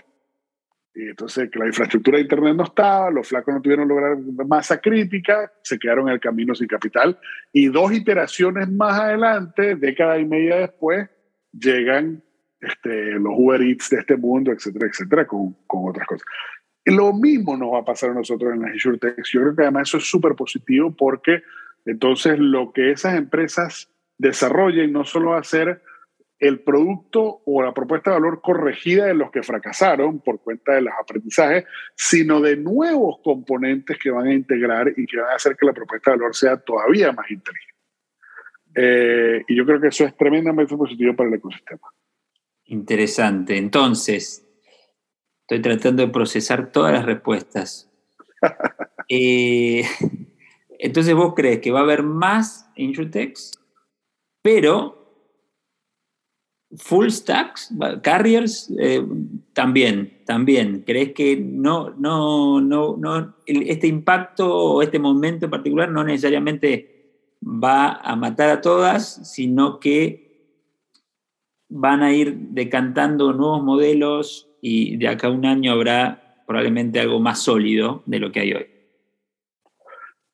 Y 0.93 1.03
entonces 1.07 1.49
que 1.49 1.59
la 1.59 1.67
infraestructura 1.67 2.17
de 2.17 2.23
Internet 2.23 2.55
no 2.55 2.65
estaba, 2.65 3.09
los 3.11 3.29
flacos 3.29 3.53
no 3.53 3.61
tuvieron 3.61 3.87
lograr 3.87 4.17
masa 4.45 4.81
crítica, 4.81 5.49
se 5.61 5.79
quedaron 5.79 6.09
en 6.09 6.15
el 6.15 6.19
camino 6.19 6.53
sin 6.53 6.67
capital. 6.67 7.17
Y 7.53 7.67
dos 7.67 7.93
iteraciones 7.93 8.69
más 8.69 8.99
adelante, 8.99 9.75
década 9.75 10.19
y 10.19 10.25
media 10.25 10.57
después, 10.57 11.09
llegan 11.53 12.21
este, 12.59 13.13
los 13.13 13.33
Uber 13.37 13.61
Eats 13.61 13.89
de 13.89 13.99
este 13.99 14.17
mundo, 14.17 14.51
etcétera, 14.51 14.87
etcétera, 14.87 15.25
con, 15.25 15.55
con 15.65 15.89
otras 15.89 16.05
cosas. 16.05 16.25
Lo 16.85 17.13
mismo 17.13 17.55
nos 17.57 17.73
va 17.73 17.79
a 17.79 17.85
pasar 17.85 18.11
a 18.11 18.13
nosotros 18.13 18.53
en 18.53 18.61
las 18.61 18.73
InsurTech. 18.73 19.23
Yo 19.31 19.41
creo 19.41 19.55
que 19.55 19.61
además 19.63 19.89
eso 19.89 19.97
es 19.97 20.09
súper 20.09 20.35
positivo 20.35 20.95
porque 20.95 21.43
entonces 21.85 22.39
lo 22.39 22.71
que 22.73 22.91
esas 22.91 23.15
empresas 23.15 23.89
desarrollen 24.17 24.91
no 24.91 25.03
solo 25.03 25.31
va 25.31 25.39
a 25.39 25.43
ser 25.43 25.81
el 26.41 26.59
producto 26.61 27.41
o 27.45 27.61
la 27.61 27.71
propuesta 27.71 28.09
de 28.09 28.19
valor 28.19 28.41
corregida 28.41 29.05
de 29.05 29.13
los 29.13 29.29
que 29.29 29.43
fracasaron 29.43 30.19
por 30.21 30.41
cuenta 30.41 30.73
de 30.73 30.81
los 30.81 30.93
aprendizajes, 30.99 31.65
sino 31.95 32.41
de 32.41 32.57
nuevos 32.57 33.19
componentes 33.23 33.99
que 33.99 34.09
van 34.09 34.25
a 34.25 34.33
integrar 34.33 34.91
y 34.97 35.05
que 35.05 35.17
van 35.17 35.29
a 35.31 35.35
hacer 35.35 35.55
que 35.55 35.67
la 35.67 35.73
propuesta 35.73 36.11
de 36.11 36.17
valor 36.17 36.35
sea 36.35 36.57
todavía 36.57 37.11
más 37.11 37.29
inteligente. 37.29 37.71
Eh, 38.73 39.43
y 39.47 39.55
yo 39.55 39.65
creo 39.65 39.79
que 39.79 39.89
eso 39.89 40.03
es 40.05 40.17
tremendamente 40.17 40.75
positivo 40.75 41.15
para 41.15 41.29
el 41.29 41.35
ecosistema. 41.35 41.87
Interesante. 42.65 43.57
Entonces, 43.57 44.50
Estoy 45.51 45.63
tratando 45.63 46.05
de 46.05 46.13
procesar 46.13 46.71
todas 46.71 46.93
las 46.93 47.05
respuestas. 47.05 47.89
Eh, 49.13 49.83
entonces 50.79 51.13
vos 51.13 51.33
crees 51.35 51.59
que 51.59 51.71
va 51.71 51.79
a 51.79 51.83
haber 51.83 52.01
más 52.01 52.71
insurtechs, 52.77 53.51
pero 54.41 55.27
full 56.77 57.09
stacks, 57.09 57.73
carriers, 58.01 58.73
eh, 58.79 59.05
también, 59.51 60.23
también. 60.25 60.83
¿Crees 60.87 61.11
que 61.11 61.35
no, 61.35 61.89
no, 61.89 62.61
no, 62.61 62.95
no, 62.95 63.35
este 63.45 63.87
impacto 63.87 64.47
o 64.47 64.81
este 64.81 64.97
momento 64.97 65.47
en 65.47 65.51
particular 65.51 65.91
no 65.91 66.05
necesariamente 66.05 67.35
va 67.43 67.95
a 67.95 68.15
matar 68.15 68.49
a 68.49 68.61
todas, 68.61 69.29
sino 69.29 69.77
que 69.81 70.55
van 71.67 72.01
a 72.01 72.13
ir 72.13 72.33
decantando 72.51 73.33
nuevos 73.33 73.61
modelos 73.61 74.47
y 74.61 74.97
de 74.97 75.07
acá 75.07 75.27
a 75.27 75.31
un 75.31 75.45
año 75.45 75.71
habrá 75.71 76.43
probablemente 76.45 76.99
algo 76.99 77.19
más 77.19 77.43
sólido 77.43 78.03
de 78.05 78.19
lo 78.19 78.31
que 78.31 78.39
hay 78.41 78.53
hoy. 78.53 78.67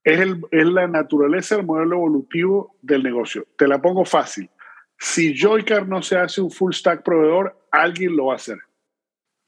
Es, 0.04 0.20
el, 0.20 0.42
es 0.52 0.66
la 0.66 0.88
naturaleza 0.88 1.56
del 1.56 1.66
modelo 1.66 1.96
evolutivo 1.98 2.76
del 2.82 3.04
negocio. 3.04 3.46
Te 3.58 3.68
la 3.68 3.82
pongo 3.82 4.06
fácil. 4.06 4.50
Si 4.98 5.38
Joycar 5.38 5.88
no 5.88 6.02
se 6.02 6.18
hace 6.18 6.42
un 6.42 6.50
full 6.50 6.74
stack 6.74 7.04
proveedor, 7.04 7.68
alguien 7.72 8.16
lo 8.16 8.28
va 8.28 8.34
a 8.34 8.38
hacer. 8.38 8.58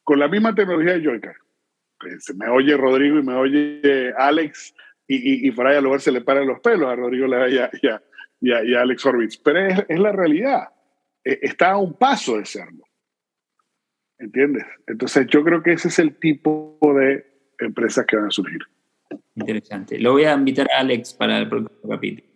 Con 0.04 0.20
la 0.20 0.28
misma 0.28 0.54
tecnología 0.54 0.94
de 0.94 1.04
Joycar. 1.04 1.36
Se 2.20 2.34
me 2.34 2.48
oye 2.50 2.78
Rodrigo 2.78 3.20
y 3.20 3.24
me 3.24 3.34
oye 3.34 4.14
Alex 4.18 4.74
y, 5.08 5.16
y, 5.16 5.48
y 5.48 5.52
por 5.52 5.68
ahí 5.68 5.76
a 5.76 6.00
se 6.00 6.12
le 6.12 6.22
paran 6.22 6.48
los 6.48 6.62
pelos 6.62 6.88
a 6.88 6.96
Rodrigo 6.96 7.28
y 7.28 7.58
a, 7.58 7.70
y 8.42 8.52
a, 8.52 8.80
a 8.80 8.82
Alex 8.82 9.06
Orbitz. 9.06 9.38
Pero 9.38 9.60
es, 9.60 9.86
es 9.88 10.00
la 10.00 10.12
realidad. 10.12 10.70
E, 11.24 11.40
está 11.42 11.72
a 11.72 11.78
un 11.78 11.98
paso 11.98 12.38
de 12.38 12.46
serlo. 12.46 12.89
¿Entiendes? 14.20 14.66
Entonces 14.88 15.28
yo 15.28 15.44
creo 15.44 15.64
que 15.64 15.74
ese 15.74 15.88
es 15.88 16.00
el 16.00 16.16
tipo 16.18 16.78
de 16.82 17.26
empresas 17.58 18.06
que 18.06 18.18
van 18.18 18.28
a 18.28 18.32
surgir. 18.32 18.60
Interesante. 19.36 19.98
Lo 20.00 20.12
voy 20.14 20.26
a 20.26 20.34
invitar 20.34 20.68
a 20.72 20.82
Alex 20.82 21.14
para 21.14 21.40
el 21.40 21.50
próximo 21.50 21.90
capítulo. 21.90 22.28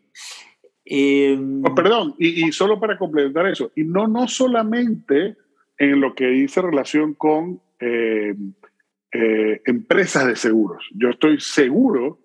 Eh, 0.85 1.37
oh, 1.63 1.75
perdón, 1.75 2.15
y, 2.17 2.47
y, 2.47 2.51
solo 2.51 2.79
para 2.79 2.97
complementar 2.97 3.47
eso, 3.47 3.71
y 3.75 3.83
no, 3.83 4.07
no 4.07 4.27
solamente 4.27 5.37
en 5.77 6.01
lo 6.01 6.13
que 6.13 6.27
dice 6.27 6.61
relación 6.61 7.13
con 7.13 7.61
eh, 7.79 8.35
eh, 9.11 9.61
empresas 9.65 10.27
de 10.27 10.35
seguros. 10.35 10.89
Yo 10.95 11.09
estoy 11.09 11.39
seguro 11.39 12.19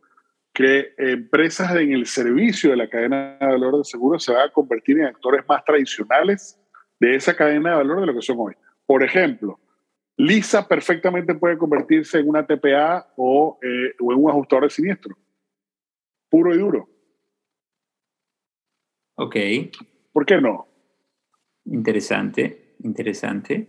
que 0.53 0.95
empresas 0.97 1.75
en 1.77 1.93
el 1.93 2.07
servicio 2.07 2.71
de 2.71 2.77
la 2.77 2.89
cadena 2.89 3.37
de 3.41 3.47
valor 3.47 3.79
de 3.79 3.85
seguros 3.85 4.25
se 4.25 4.33
van 4.33 4.49
a 4.49 4.53
convertir 4.53 4.99
en 4.99 5.07
actores 5.07 5.45
más 5.49 5.65
tradicionales 5.65 6.59
de 6.99 7.15
esa 7.15 7.37
cadena 7.37 7.71
de 7.71 7.77
valor 7.77 8.01
de 8.01 8.07
lo 8.07 8.15
que 8.15 8.23
son 8.23 8.39
hoy. 8.41 8.55
Por 8.89 9.03
ejemplo, 9.03 9.61
Lisa 10.17 10.67
perfectamente 10.67 11.35
puede 11.35 11.59
convertirse 11.59 12.21
en 12.21 12.29
una 12.31 12.47
TPA 12.47 13.13
o, 13.19 13.59
eh, 13.61 13.95
o 14.01 14.13
en 14.15 14.25
un 14.25 14.31
ajustador 14.31 14.65
de 14.65 14.71
siniestro. 14.71 15.15
Puro 16.31 16.55
y 16.55 16.59
duro. 16.59 16.89
Ok. 19.17 19.37
¿Por 20.11 20.25
qué 20.25 20.41
no? 20.41 20.67
Interesante, 21.67 22.77
interesante. 22.83 23.69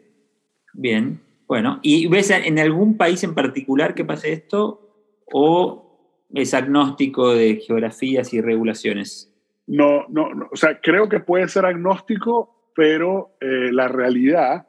Bien, 0.71 1.19
bueno. 1.47 1.81
¿Y 1.81 2.07
ves 2.07 2.29
en 2.29 2.57
algún 2.57 2.95
país 2.95 3.21
en 3.25 3.35
particular 3.35 3.95
que 3.95 4.05
pase 4.05 4.31
esto 4.31 5.19
o 5.33 6.23
es 6.33 6.53
agnóstico 6.53 7.33
de 7.33 7.57
geografías 7.57 8.33
y 8.33 8.39
regulaciones? 8.39 9.35
No, 9.67 10.07
no, 10.07 10.33
no. 10.33 10.47
o 10.49 10.55
sea, 10.55 10.79
creo 10.79 11.09
que 11.09 11.19
puede 11.19 11.49
ser 11.49 11.65
agnóstico, 11.65 12.71
pero 12.73 13.35
eh, 13.41 13.73
la 13.73 13.89
realidad 13.89 14.68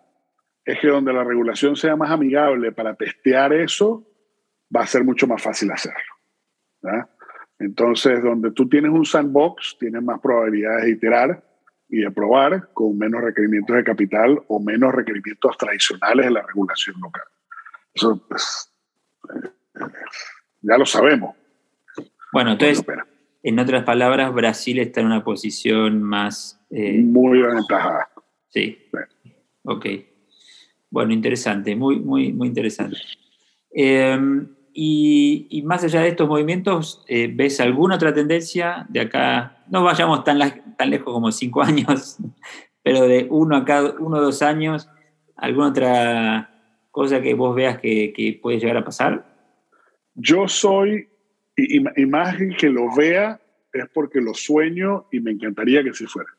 es 0.70 0.78
que 0.80 0.88
donde 0.88 1.12
la 1.12 1.24
regulación 1.24 1.76
sea 1.76 1.96
más 1.96 2.10
amigable 2.10 2.72
para 2.72 2.94
testear 2.94 3.52
eso, 3.52 4.06
va 4.74 4.82
a 4.82 4.86
ser 4.86 5.04
mucho 5.04 5.26
más 5.26 5.42
fácil 5.42 5.70
hacerlo. 5.70 5.98
Entonces, 7.58 8.22
donde 8.22 8.52
tú 8.52 8.68
tienes 8.68 8.90
un 8.90 9.04
sandbox, 9.04 9.76
tienes 9.78 10.02
más 10.02 10.20
probabilidades 10.20 10.84
de 10.84 10.90
iterar 10.92 11.44
y 11.88 11.98
de 11.98 12.10
probar 12.10 12.70
con 12.72 12.96
menos 12.96 13.20
requerimientos 13.20 13.76
de 13.76 13.84
capital 13.84 14.40
o 14.48 14.60
menos 14.60 14.94
requerimientos 14.94 15.58
tradicionales 15.58 16.26
de 16.26 16.32
la 16.32 16.42
regulación 16.46 17.00
local. 17.00 17.24
Eso 17.92 18.24
pues, 18.28 18.72
eh, 19.34 19.48
ya 20.62 20.78
lo 20.78 20.86
sabemos. 20.86 21.34
Bueno, 22.32 22.52
entonces, 22.52 22.84
en 23.42 23.58
otras 23.58 23.82
palabras, 23.82 24.32
Brasil 24.32 24.78
está 24.78 25.00
en 25.00 25.06
una 25.06 25.24
posición 25.24 26.00
más... 26.00 26.64
Eh, 26.70 27.02
Muy 27.02 27.42
aventajada. 27.42 28.08
Sí. 28.48 28.88
sí. 29.22 29.34
Ok. 29.64 29.86
Bueno, 30.90 31.12
interesante, 31.12 31.76
muy, 31.76 32.00
muy, 32.00 32.32
muy 32.32 32.49
interesante. 32.49 32.97
Em, 33.73 34.49
y, 34.73 35.62
más 35.64 35.85
allá 35.85 36.00
de 36.00 36.09
estos 36.09 36.28
movimientos, 36.28 37.04
eh, 37.09 37.30
¿ves 37.32 37.61
alguna 37.61 37.94
otra 37.94 38.12
tendencia 38.12 38.87
de 38.88 39.00
acá? 39.00 39.64
No 39.70 39.85
vayamos 39.85 40.24
tan, 40.24 40.38
tan 40.76 40.90
lejos 40.90 41.12
como 41.12 41.31
cinco 41.31 41.62
años, 41.62 42.18
pero 42.83 43.07
de 43.07 43.26
uno 43.31 43.57
a 43.57 43.64
cada 43.64 43.94
uno 43.98 44.18
o 44.18 44.22
dos 44.22 44.42
años, 44.42 44.88
¿alguna 45.37 45.68
otra 45.68 46.50
cosa 46.90 47.20
que 47.20 47.35
vos 47.35 47.55
veas 47.55 47.79
que, 47.79 48.12
que 48.12 48.38
puede 48.40 48.59
llegar 48.59 48.76
a 48.76 48.85
pasar? 48.85 49.31
Yo 50.14 50.48
soy, 50.48 51.09
y, 51.57 51.81
más 52.07 52.37
que 52.59 52.68
lo 52.68 52.94
vea, 52.94 53.40
es 53.72 53.88
porque 53.94 54.20
lo 54.20 54.35
sueño 54.35 55.07
y 55.12 55.20
me 55.20 55.31
encantaría 55.31 55.83
que 55.83 55.90
así 55.90 56.07
fuera. 56.07 56.31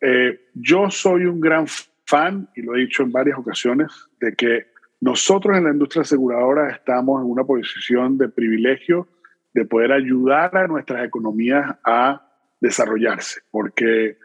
Eh, 0.00 0.40
yo 0.54 0.90
soy 0.90 1.26
un 1.26 1.40
gran 1.40 1.66
fan, 2.06 2.48
y 2.54 2.62
lo 2.62 2.74
he 2.74 2.80
dicho 2.80 3.02
en 3.02 3.12
varias 3.12 3.38
ocasiones, 3.38 3.92
de 4.20 4.34
que 4.34 4.66
nosotros 5.00 5.56
en 5.56 5.64
la 5.64 5.72
industria 5.72 6.02
aseguradora 6.02 6.70
estamos 6.70 7.22
en 7.22 7.30
una 7.30 7.44
posición 7.44 8.16
de 8.16 8.28
privilegio 8.28 9.08
de 9.52 9.64
poder 9.64 9.92
ayudar 9.92 10.56
a 10.56 10.66
nuestras 10.66 11.04
economías 11.04 11.76
a 11.84 12.22
desarrollarse, 12.60 13.40
porque 13.50 14.18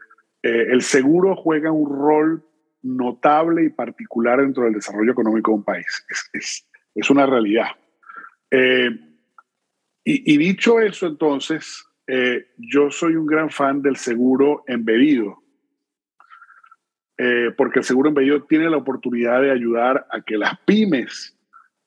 eh, 0.44 0.68
el 0.70 0.82
seguro 0.82 1.36
juega 1.36 1.72
un 1.72 1.90
rol 1.90 2.44
notable 2.84 3.66
y 3.66 3.70
particular 3.70 4.42
dentro 4.42 4.64
del 4.64 4.74
desarrollo 4.74 5.12
económico 5.12 5.52
de 5.52 5.56
un 5.58 5.64
país. 5.64 6.06
Es, 6.10 6.30
es, 6.34 6.68
es 6.96 7.10
una 7.10 7.26
realidad. 7.26 7.68
Eh, 8.50 8.90
y, 10.04 10.34
y, 10.34 10.38
dicho 10.38 10.80
eso, 10.80 11.08
entonces, 11.08 11.86
eh, 12.08 12.48
yo 12.58 12.90
soy 12.90 13.16
un 13.16 13.26
gran 13.26 13.50
fan 13.50 13.82
del 13.82 13.98
seguro 13.98 14.64
embedido. 14.68 15.41
Eh, 17.24 17.52
porque 17.56 17.78
el 17.78 17.86
seguro 17.86 18.10
embedido 18.10 18.42
tiene 18.46 18.68
la 18.68 18.78
oportunidad 18.78 19.44
de 19.44 19.52
ayudar 19.52 20.08
a 20.10 20.22
que 20.22 20.40
las 20.40 20.58
pymes 20.66 21.38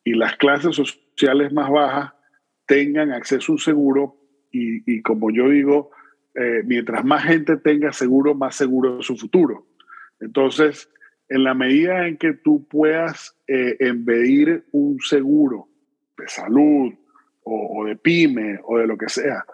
y 0.04 0.14
las 0.14 0.36
clases 0.36 0.76
sociales 0.76 1.52
más 1.52 1.68
bajas 1.68 2.12
tengan 2.66 3.10
acceso 3.10 3.50
a 3.50 3.54
un 3.54 3.58
seguro 3.58 4.16
y, 4.52 5.02
como 5.02 5.32
yo 5.32 5.48
digo, 5.48 5.90
eh, 6.36 6.62
mientras 6.64 7.04
más 7.04 7.24
gente 7.24 7.56
tenga 7.56 7.92
seguro, 7.92 8.36
más 8.36 8.54
seguro 8.54 9.00
es 9.00 9.06
su 9.06 9.16
futuro. 9.16 9.66
Entonces, 10.20 10.88
en 11.28 11.42
la 11.42 11.54
medida 11.54 12.06
en 12.06 12.16
que 12.16 12.34
tú 12.34 12.68
puedas 12.68 13.36
eh, 13.48 13.76
embedir 13.80 14.64
un 14.70 15.00
seguro 15.00 15.66
de 16.16 16.28
salud 16.28 16.94
o 17.42 17.84
de 17.84 17.96
pyme 17.96 18.60
o 18.62 18.78
de 18.78 18.86
lo 18.86 18.96
que 18.96 19.08
sea, 19.08 19.44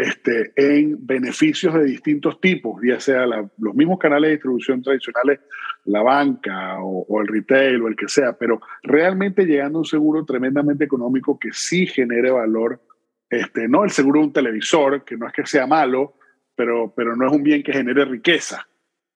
este, 0.00 0.52
en 0.56 1.06
beneficios 1.06 1.74
de 1.74 1.84
distintos 1.84 2.40
tipos, 2.40 2.80
ya 2.82 2.98
sea 2.98 3.26
los 3.26 3.74
mismos 3.74 3.98
canales 3.98 4.28
de 4.28 4.32
distribución 4.36 4.82
tradicionales, 4.82 5.40
la 5.84 6.00
banca 6.00 6.78
o, 6.82 7.20
el 7.20 7.28
retail 7.28 7.82
o 7.82 7.88
el 7.88 7.96
que 7.96 8.08
sea, 8.08 8.32
pero 8.32 8.62
realmente 8.82 9.44
llegando 9.44 9.78
a 9.78 9.82
un 9.82 9.86
seguro 9.86 10.24
tremendamente 10.24 10.84
económico 10.84 11.38
que 11.38 11.50
sí 11.52 11.86
genere 11.86 12.30
valor, 12.30 12.80
este, 13.28 13.68
no 13.68 13.84
el 13.84 13.90
seguro 13.90 14.20
de 14.20 14.26
un 14.26 14.32
televisor, 14.32 15.04
que 15.04 15.18
no 15.18 15.26
es 15.26 15.34
que 15.34 15.44
sea 15.44 15.66
malo, 15.66 16.14
pero, 16.56 16.94
pero 16.96 17.14
no 17.14 17.26
es 17.26 17.32
un 17.32 17.42
bien 17.42 17.62
que 17.62 17.74
genere 17.74 18.06
riqueza, 18.06 18.66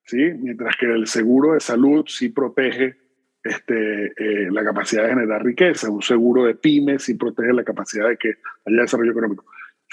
¿sí? 0.05 0.33
mientras 0.39 0.77
que 0.77 0.85
el 0.85 1.07
seguro 1.07 1.55
de 1.55 1.61
salud 1.61 2.05
sí 2.07 2.29
protege 2.29 2.99
este, 3.43 4.07
eh, 4.19 4.51
la 4.51 4.63
capacidad 4.63 5.05
de 5.05 5.11
generar 5.11 5.43
riqueza, 5.43 5.89
un 5.89 6.03
seguro 6.03 6.45
de 6.45 6.57
pymes 6.57 7.05
sí 7.05 7.15
protege 7.15 7.55
la 7.55 7.65
capacidad 7.65 8.09
de 8.09 8.19
que 8.19 8.35
haya 8.67 8.83
desarrollo 8.83 9.13
económico 9.13 9.47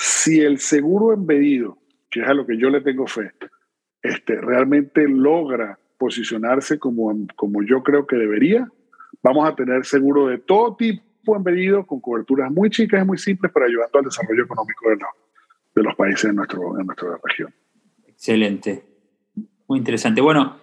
si 0.03 0.41
el 0.41 0.57
seguro 0.57 1.13
embedido, 1.13 1.77
que 2.09 2.21
es 2.21 2.27
a 2.27 2.33
lo 2.33 2.47
que 2.47 2.57
yo 2.57 2.71
le 2.71 2.81
tengo 2.81 3.05
fe, 3.05 3.33
este, 4.01 4.35
realmente 4.41 5.07
logra 5.07 5.77
posicionarse 5.99 6.79
como, 6.79 7.15
como 7.35 7.61
yo 7.61 7.83
creo 7.83 8.07
que 8.07 8.15
debería, 8.15 8.67
vamos 9.21 9.47
a 9.47 9.55
tener 9.55 9.85
seguro 9.85 10.25
de 10.25 10.39
todo 10.39 10.75
tipo 10.75 11.35
embedido, 11.35 11.85
con 11.85 12.01
coberturas 12.01 12.51
muy 12.51 12.71
chicas 12.71 13.03
y 13.03 13.05
muy 13.05 13.19
simples, 13.19 13.51
pero 13.53 13.67
ayudando 13.67 13.99
al 13.99 14.05
desarrollo 14.05 14.43
económico 14.43 14.89
de, 14.89 14.97
de 15.75 15.83
los 15.83 15.95
países 15.95 16.23
de, 16.23 16.33
nuestro, 16.33 16.73
de 16.73 16.83
nuestra 16.83 17.19
región. 17.23 17.53
Excelente. 18.07 18.83
Muy 19.67 19.77
interesante. 19.77 20.19
Bueno, 20.19 20.57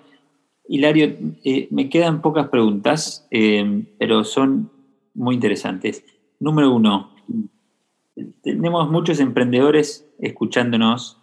Hilario, 0.67 1.17
eh, 1.45 1.69
me 1.71 1.89
quedan 1.89 2.23
pocas 2.23 2.49
preguntas, 2.49 3.29
eh, 3.31 3.85
pero 4.01 4.25
son 4.25 4.73
muy 5.15 5.37
interesantes. 5.37 6.05
Número 6.41 6.75
uno, 6.75 7.15
tenemos 8.43 8.91
muchos 8.91 9.21
emprendedores 9.21 10.09
escuchándonos 10.19 11.23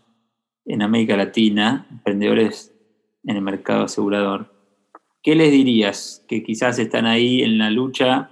en 0.66 0.82
América 0.82 1.16
Latina, 1.16 1.88
emprendedores 1.92 2.74
en 3.24 3.36
el 3.36 3.42
mercado 3.42 3.84
asegurador. 3.84 4.54
¿Qué 5.22 5.36
les 5.36 5.52
dirías 5.52 6.24
que 6.28 6.44
quizás 6.44 6.78
están 6.80 7.06
ahí 7.06 7.42
en 7.42 7.58
la 7.58 7.70
lucha 7.70 8.30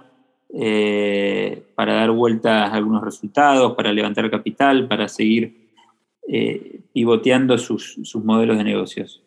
eh, 0.52 1.64
para 1.74 1.94
dar 1.94 2.12
vueltas 2.12 2.70
a 2.70 2.74
algunos 2.74 3.02
resultados, 3.02 3.74
para 3.74 3.92
levantar 3.92 4.30
capital, 4.30 4.86
para 4.86 5.08
seguir 5.08 5.70
eh, 6.28 6.80
pivoteando 6.92 7.58
sus, 7.58 8.14
modelos 8.22 8.56
de 8.58 8.64
negocios? 8.64 9.22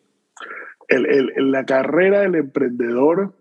La 0.88 1.66
carrera 1.66 2.20
del 2.20 2.36
emprendedor 2.36 3.34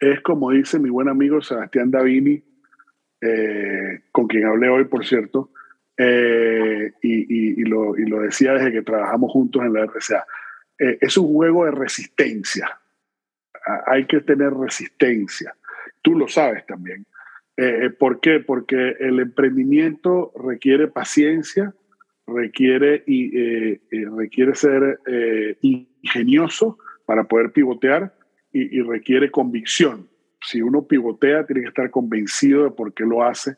es, 0.00 0.20
como 0.22 0.50
dice 0.50 0.80
mi 0.80 0.90
buen 0.90 1.08
amigo 1.08 1.40
Sebastián 1.40 1.92
Davini, 1.92 2.42
eh, 3.20 4.00
con 4.12 4.26
quien 4.26 4.46
hablé 4.46 4.68
hoy, 4.68 4.84
por 4.84 5.04
cierto, 5.04 5.50
eh, 5.96 6.92
y, 7.02 7.64
lo, 7.64 7.94
decía 7.94 8.54
desde 8.54 8.72
que 8.72 8.82
trabajamos 8.82 9.32
juntos 9.32 9.62
en 9.62 9.72
la 9.72 9.84
RCA. 9.84 10.24
Eh, 10.78 10.98
es 11.00 11.16
un 11.16 11.32
juego 11.32 11.64
de 11.64 11.72
resistencia. 11.72 12.78
Hay 13.86 14.06
que 14.06 14.20
tener 14.20 14.52
resistencia. 14.52 15.54
Tú 16.02 16.16
lo 16.16 16.28
sabes 16.28 16.64
también. 16.66 17.04
¿Por 17.98 18.20
qué? 18.20 18.38
Porque 18.38 18.94
el 19.00 19.18
emprendimiento 19.18 20.32
requiere 20.36 20.86
paciencia, 20.86 21.74
requiere, 22.24 23.02
y, 23.04 23.76
requiere 24.16 24.54
ser 24.54 25.00
ingenioso 25.60 26.78
para 27.04 27.24
poder 27.24 27.50
pivotear 27.50 28.14
y, 28.52 28.80
requiere 28.82 29.30
convicción. 29.30 30.07
Si 30.50 30.62
uno 30.62 30.86
pivotea, 30.86 31.46
tiene 31.46 31.62
que 31.62 31.68
estar 31.68 31.90
convencido 31.90 32.64
de 32.64 32.70
por 32.70 32.92
qué 32.94 33.04
lo 33.04 33.22
hace. 33.22 33.56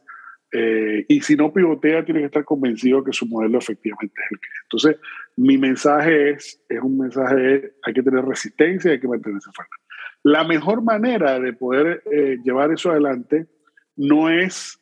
y 1.08 1.20
si 1.20 1.36
no 1.36 1.52
pivotea, 1.52 2.04
tiene 2.04 2.20
que 2.20 2.26
estar 2.26 2.44
convencido 2.44 3.04
que 3.04 3.12
su 3.12 3.26
modelo 3.26 3.58
efectivamente 3.58 4.14
es 4.20 4.32
el 4.32 4.40
que 4.40 4.48
es. 4.48 4.62
Entonces, 4.64 4.96
mi 5.36 5.56
mensaje 5.58 6.30
es, 6.30 6.60
es 6.68 6.80
un 6.80 6.98
mensaje 6.98 7.34
de 7.36 7.72
hay 7.84 7.94
que 7.94 8.02
tener 8.02 8.24
resistencia 8.24 8.90
y 8.90 8.94
hay 8.94 9.00
que 9.00 9.08
mantenerse 9.08 9.50
fuerte. 9.54 9.74
La 10.22 10.44
mejor 10.44 10.82
manera 10.82 11.38
de 11.38 11.52
poder 11.52 12.02
llevar 12.44 12.72
eso 12.72 12.90
adelante 12.90 13.46
no 13.96 14.28
es 14.28 14.80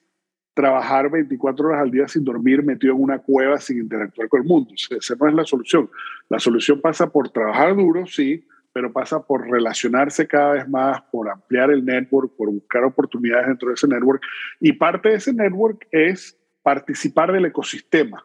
trabajar 0.58 1.08
24 1.08 1.68
horas 1.68 1.82
al 1.82 1.90
día 1.92 2.08
sin 2.08 2.24
dormir, 2.24 2.64
metido 2.64 2.92
en 2.92 3.00
una 3.00 3.20
cueva 3.20 3.58
sin 3.58 3.78
interactuar 3.78 4.28
con 4.28 4.42
el 4.42 4.48
mundo. 4.48 4.74
Esa 4.74 5.14
no 5.14 5.28
es 5.28 5.34
la 5.34 5.44
solución. 5.44 5.88
La 6.28 6.40
solución 6.40 6.80
pasa 6.80 7.12
por 7.12 7.30
trabajar 7.30 7.76
duro, 7.76 8.06
sí, 8.06 8.44
pero 8.78 8.92
pasa 8.92 9.26
por 9.26 9.50
relacionarse 9.50 10.28
cada 10.28 10.52
vez 10.52 10.68
más, 10.68 11.02
por 11.10 11.28
ampliar 11.28 11.72
el 11.72 11.84
network, 11.84 12.36
por 12.36 12.48
buscar 12.48 12.84
oportunidades 12.84 13.48
dentro 13.48 13.66
de 13.70 13.74
ese 13.74 13.88
network. 13.88 14.22
Y 14.60 14.74
parte 14.74 15.08
de 15.08 15.16
ese 15.16 15.34
network 15.34 15.88
es 15.90 16.38
participar 16.62 17.32
del 17.32 17.46
ecosistema, 17.46 18.24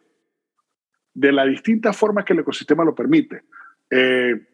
de 1.12 1.32
la 1.32 1.44
distinta 1.44 1.92
forma 1.92 2.24
que 2.24 2.34
el 2.34 2.38
ecosistema 2.38 2.84
lo 2.84 2.94
permite. 2.94 3.42
Eh, 3.90 4.46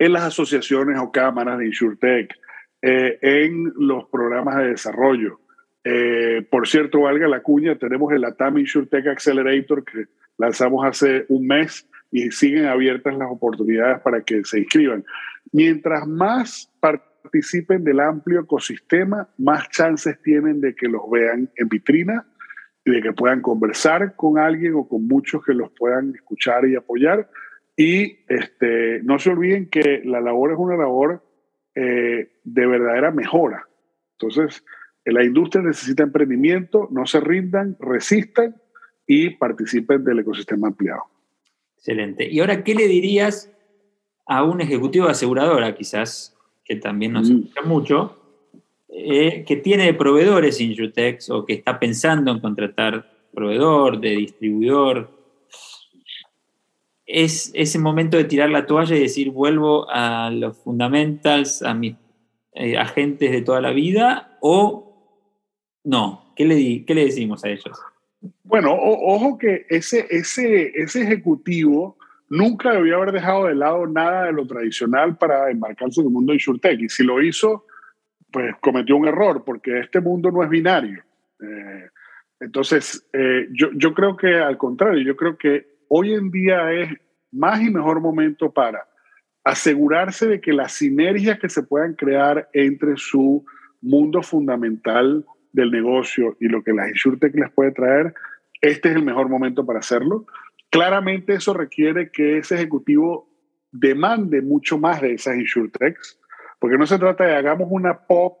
en 0.00 0.12
las 0.12 0.24
asociaciones 0.24 0.98
o 0.98 1.12
cámaras 1.12 1.60
de 1.60 1.66
InsurTech, 1.66 2.34
eh, 2.82 3.18
en 3.22 3.72
los 3.76 4.08
programas 4.08 4.56
de 4.56 4.70
desarrollo, 4.70 5.38
eh, 5.84 6.44
por 6.50 6.66
cierto, 6.66 7.02
valga 7.02 7.28
la 7.28 7.40
cuña, 7.40 7.78
tenemos 7.78 8.12
el 8.12 8.24
ATAM 8.24 8.58
InsurTech 8.58 9.06
Accelerator 9.06 9.84
que 9.84 10.06
lanzamos 10.38 10.84
hace 10.84 11.24
un 11.28 11.46
mes 11.46 11.88
y 12.10 12.30
siguen 12.30 12.66
abiertas 12.66 13.16
las 13.16 13.30
oportunidades 13.30 14.00
para 14.00 14.22
que 14.22 14.44
se 14.44 14.60
inscriban. 14.60 15.04
Mientras 15.52 16.06
más 16.06 16.72
participen 16.80 17.84
del 17.84 18.00
amplio 18.00 18.40
ecosistema, 18.40 19.28
más 19.38 19.68
chances 19.70 20.20
tienen 20.22 20.60
de 20.60 20.74
que 20.74 20.88
los 20.88 21.02
vean 21.10 21.50
en 21.56 21.68
vitrina 21.68 22.26
y 22.84 22.92
de 22.92 23.02
que 23.02 23.12
puedan 23.12 23.42
conversar 23.42 24.16
con 24.16 24.38
alguien 24.38 24.74
o 24.74 24.88
con 24.88 25.06
muchos 25.06 25.44
que 25.44 25.54
los 25.54 25.70
puedan 25.72 26.14
escuchar 26.14 26.66
y 26.66 26.76
apoyar. 26.76 27.30
Y 27.76 28.24
este, 28.28 29.02
no 29.02 29.18
se 29.18 29.30
olviden 29.30 29.68
que 29.68 30.02
la 30.04 30.20
labor 30.20 30.52
es 30.52 30.58
una 30.58 30.76
labor 30.76 31.22
eh, 31.74 32.32
de 32.44 32.66
verdadera 32.66 33.10
mejora. 33.10 33.66
Entonces, 34.18 34.64
la 35.04 35.24
industria 35.24 35.62
necesita 35.62 36.02
emprendimiento, 36.02 36.88
no 36.90 37.06
se 37.06 37.20
rindan, 37.20 37.76
resistan 37.80 38.56
y 39.06 39.30
participen 39.30 40.04
del 40.04 40.20
ecosistema 40.20 40.68
ampliado. 40.68 41.04
Excelente. 41.80 42.28
Y 42.30 42.40
ahora, 42.40 42.62
¿qué 42.62 42.74
le 42.74 42.86
dirías 42.86 43.50
a 44.26 44.44
un 44.44 44.60
ejecutivo 44.60 45.06
de 45.06 45.12
aseguradora, 45.12 45.74
quizás, 45.74 46.36
que 46.62 46.76
también 46.76 47.14
nos 47.14 47.30
escucha 47.30 47.62
mucho, 47.62 48.16
eh, 48.90 49.44
que 49.46 49.56
tiene 49.56 49.94
proveedores 49.94 50.60
Injutex 50.60 51.30
o 51.30 51.46
que 51.46 51.54
está 51.54 51.80
pensando 51.80 52.32
en 52.32 52.40
contratar 52.40 53.10
proveedor, 53.32 53.98
de 53.98 54.10
distribuidor? 54.10 55.10
¿Es 57.06 57.50
ese 57.54 57.78
momento 57.78 58.18
de 58.18 58.24
tirar 58.24 58.50
la 58.50 58.66
toalla 58.66 58.94
y 58.94 59.00
decir 59.00 59.30
vuelvo 59.30 59.88
a 59.88 60.30
los 60.30 60.58
fundamentals, 60.58 61.62
a 61.62 61.72
mis 61.72 61.96
eh, 62.52 62.76
agentes 62.76 63.32
de 63.32 63.40
toda 63.40 63.62
la 63.62 63.70
vida? 63.70 64.36
¿O 64.42 65.18
no, 65.82 66.34
¿qué 66.36 66.44
le, 66.44 66.84
qué 66.84 66.94
le 66.94 67.06
decimos 67.06 67.42
a 67.42 67.48
ellos? 67.48 67.72
Bueno, 68.44 68.74
ojo 68.74 69.38
que 69.38 69.66
ese, 69.68 70.06
ese, 70.10 70.72
ese 70.74 71.02
ejecutivo 71.02 71.96
nunca 72.28 72.72
debió 72.72 72.96
haber 72.96 73.12
dejado 73.12 73.46
de 73.46 73.54
lado 73.54 73.86
nada 73.86 74.26
de 74.26 74.32
lo 74.32 74.46
tradicional 74.46 75.16
para 75.16 75.50
embarcarse 75.50 76.00
en 76.00 76.08
el 76.08 76.12
mundo 76.12 76.32
de 76.32 76.36
InsurTech. 76.36 76.80
Y 76.80 76.88
si 76.88 77.02
lo 77.02 77.22
hizo, 77.22 77.66
pues 78.30 78.54
cometió 78.60 78.96
un 78.96 79.08
error, 79.08 79.42
porque 79.44 79.80
este 79.80 80.00
mundo 80.00 80.30
no 80.30 80.42
es 80.42 80.50
binario. 80.50 81.02
Eh, 81.40 81.88
entonces, 82.40 83.06
eh, 83.12 83.48
yo, 83.52 83.70
yo 83.74 83.94
creo 83.94 84.16
que 84.16 84.34
al 84.34 84.56
contrario, 84.56 85.02
yo 85.02 85.16
creo 85.16 85.36
que 85.36 85.66
hoy 85.88 86.14
en 86.14 86.30
día 86.30 86.72
es 86.72 86.90
más 87.32 87.60
y 87.60 87.70
mejor 87.70 88.00
momento 88.00 88.52
para 88.52 88.86
asegurarse 89.44 90.26
de 90.26 90.40
que 90.40 90.52
las 90.52 90.72
sinergias 90.72 91.38
que 91.38 91.48
se 91.48 91.62
puedan 91.62 91.94
crear 91.94 92.48
entre 92.52 92.96
su 92.96 93.44
mundo 93.80 94.22
fundamental 94.22 95.24
del 95.52 95.70
negocio 95.70 96.36
y 96.40 96.48
lo 96.48 96.62
que 96.62 96.72
la 96.72 96.88
InsurTech 96.88 97.34
les 97.34 97.50
puede 97.52 97.72
traer, 97.72 98.14
este 98.60 98.90
es 98.90 98.96
el 98.96 99.04
mejor 99.04 99.28
momento 99.28 99.64
para 99.64 99.80
hacerlo. 99.80 100.26
Claramente 100.70 101.34
eso 101.34 101.54
requiere 101.54 102.10
que 102.10 102.38
ese 102.38 102.54
ejecutivo 102.54 103.28
demande 103.72 104.42
mucho 104.42 104.78
más 104.78 105.00
de 105.00 105.14
esas 105.14 105.36
InsurTechs, 105.36 106.18
porque 106.58 106.76
no 106.76 106.86
se 106.86 106.98
trata 106.98 107.24
de 107.24 107.36
hagamos 107.36 107.68
una 107.70 107.98
POC 108.06 108.38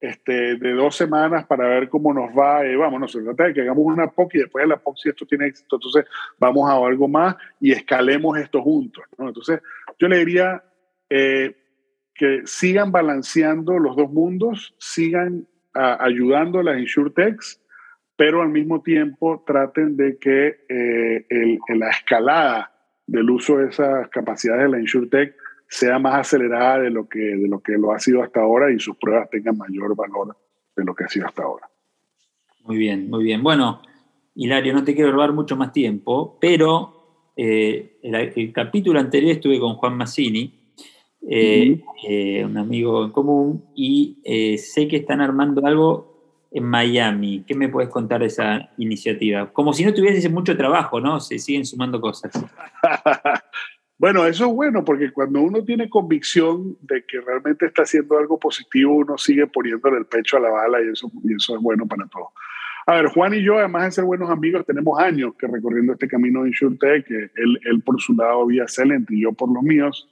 este, 0.00 0.56
de 0.56 0.72
dos 0.72 0.96
semanas 0.96 1.46
para 1.46 1.66
ver 1.66 1.88
cómo 1.88 2.12
nos 2.12 2.30
va. 2.30 2.66
y 2.66 2.76
vamos, 2.76 3.00
no 3.00 3.08
se 3.08 3.22
trata 3.22 3.44
de 3.44 3.54
que 3.54 3.62
hagamos 3.62 3.84
una 3.86 4.10
POC 4.10 4.34
y 4.34 4.38
después 4.40 4.64
de 4.64 4.68
la 4.68 4.76
POC, 4.76 4.96
si 4.98 5.08
esto 5.08 5.26
tiene 5.26 5.46
éxito, 5.46 5.76
entonces 5.76 6.04
vamos 6.38 6.68
a 6.68 6.74
algo 6.74 7.08
más 7.08 7.36
y 7.60 7.72
escalemos 7.72 8.36
esto 8.38 8.62
juntos. 8.62 9.04
Entonces, 9.18 9.60
yo 9.98 10.08
le 10.08 10.18
diría 10.18 10.62
eh, 11.08 11.56
que 12.14 12.42
sigan 12.44 12.92
balanceando 12.92 13.78
los 13.78 13.96
dos 13.96 14.10
mundos, 14.10 14.74
sigan 14.78 15.46
ayudando 15.74 16.60
a 16.60 16.62
las 16.62 16.78
insurtechs, 16.78 17.60
pero 18.16 18.42
al 18.42 18.48
mismo 18.48 18.82
tiempo 18.82 19.42
traten 19.46 19.96
de 19.96 20.18
que 20.18 20.64
eh, 20.68 21.58
la 21.74 21.90
escalada 21.90 22.72
del 23.06 23.28
uso 23.30 23.58
de 23.58 23.68
esas 23.68 24.08
capacidades 24.08 24.64
de 24.64 24.68
la 24.70 24.80
insurtech 24.80 25.34
sea 25.68 25.98
más 25.98 26.14
acelerada 26.14 26.80
de 26.80 26.90
lo, 26.90 27.08
que, 27.08 27.18
de 27.18 27.48
lo 27.48 27.60
que 27.60 27.72
lo 27.72 27.92
ha 27.92 27.98
sido 27.98 28.22
hasta 28.22 28.40
ahora 28.40 28.72
y 28.72 28.78
sus 28.78 28.96
pruebas 28.96 29.28
tengan 29.30 29.58
mayor 29.58 29.96
valor 29.96 30.36
de 30.76 30.84
lo 30.84 30.94
que 30.94 31.04
ha 31.04 31.08
sido 31.08 31.26
hasta 31.26 31.42
ahora. 31.42 31.68
Muy 32.64 32.76
bien, 32.76 33.10
muy 33.10 33.24
bien. 33.24 33.42
Bueno, 33.42 33.82
Hilario, 34.34 34.72
no 34.72 34.84
te 34.84 34.94
quiero 34.94 35.12
robar 35.12 35.32
mucho 35.32 35.56
más 35.56 35.72
tiempo, 35.72 36.38
pero 36.40 37.30
eh, 37.36 37.98
el, 38.02 38.14
el, 38.14 38.52
capítulo 38.52 39.00
anterior 39.00 39.32
estuve 39.32 39.58
con 39.58 39.74
Juan 39.74 39.96
Massini 39.96 40.63
eh, 41.28 41.82
eh, 42.06 42.44
un 42.44 42.56
amigo 42.58 43.04
en 43.04 43.10
común, 43.10 43.64
y 43.74 44.18
eh, 44.24 44.58
sé 44.58 44.88
que 44.88 44.96
están 44.96 45.20
armando 45.20 45.66
algo 45.66 46.14
en 46.50 46.64
Miami. 46.64 47.44
¿Qué 47.46 47.54
me 47.54 47.68
puedes 47.68 47.90
contar 47.90 48.20
de 48.20 48.26
esa 48.26 48.70
iniciativa? 48.78 49.52
Como 49.52 49.72
si 49.72 49.84
no 49.84 49.92
tuviese 49.92 50.28
mucho 50.28 50.56
trabajo, 50.56 51.00
¿no? 51.00 51.18
Se 51.20 51.38
siguen 51.38 51.64
sumando 51.64 52.00
cosas. 52.00 52.32
bueno, 53.98 54.26
eso 54.26 54.46
es 54.46 54.52
bueno, 54.52 54.84
porque 54.84 55.12
cuando 55.12 55.40
uno 55.40 55.64
tiene 55.64 55.88
convicción 55.88 56.76
de 56.82 57.04
que 57.06 57.20
realmente 57.20 57.66
está 57.66 57.82
haciendo 57.82 58.18
algo 58.18 58.38
positivo, 58.38 58.94
uno 58.94 59.18
sigue 59.18 59.46
poniéndole 59.46 59.98
el 59.98 60.06
pecho 60.06 60.36
a 60.36 60.40
la 60.40 60.50
bala 60.50 60.82
y 60.82 60.90
eso, 60.90 61.10
y 61.24 61.34
eso 61.34 61.56
es 61.56 61.62
bueno 61.62 61.86
para 61.86 62.06
todos. 62.06 62.28
A 62.86 62.96
ver, 62.96 63.06
Juan 63.06 63.32
y 63.32 63.42
yo, 63.42 63.58
además 63.58 63.84
de 63.86 63.90
ser 63.92 64.04
buenos 64.04 64.30
amigos, 64.30 64.66
tenemos 64.66 64.98
años 65.00 65.32
que 65.38 65.46
recorriendo 65.46 65.94
este 65.94 66.06
camino 66.06 66.42
de 66.42 66.48
InsurTech, 66.48 67.06
que 67.06 67.30
él, 67.34 67.58
él 67.64 67.82
por 67.82 67.98
su 67.98 68.12
lado 68.14 68.46
vía 68.46 68.64
excelente 68.64 69.14
y 69.16 69.22
yo 69.22 69.32
por 69.32 69.52
los 69.52 69.62
míos. 69.62 70.08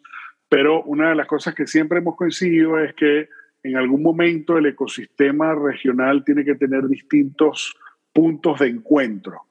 Pero 0.53 0.83
una 0.83 1.09
de 1.09 1.15
las 1.15 1.27
cosas 1.27 1.55
que 1.55 1.67
siempre 1.67 2.01
hemos 2.01 2.15
coincidido 2.15 2.79
es 2.79 2.93
que 2.93 3.31
en 3.63 3.75
algún 3.75 4.03
momento 4.03 4.59
el 4.59 4.67
ecosistema 4.67 5.55
regional 5.55 6.25
tiene 6.27 6.45
que 6.45 6.57
tener 6.57 6.87
distintos 6.89 7.75
puntos 8.13 8.61
de 8.61 8.69
encuentro. 8.69 9.45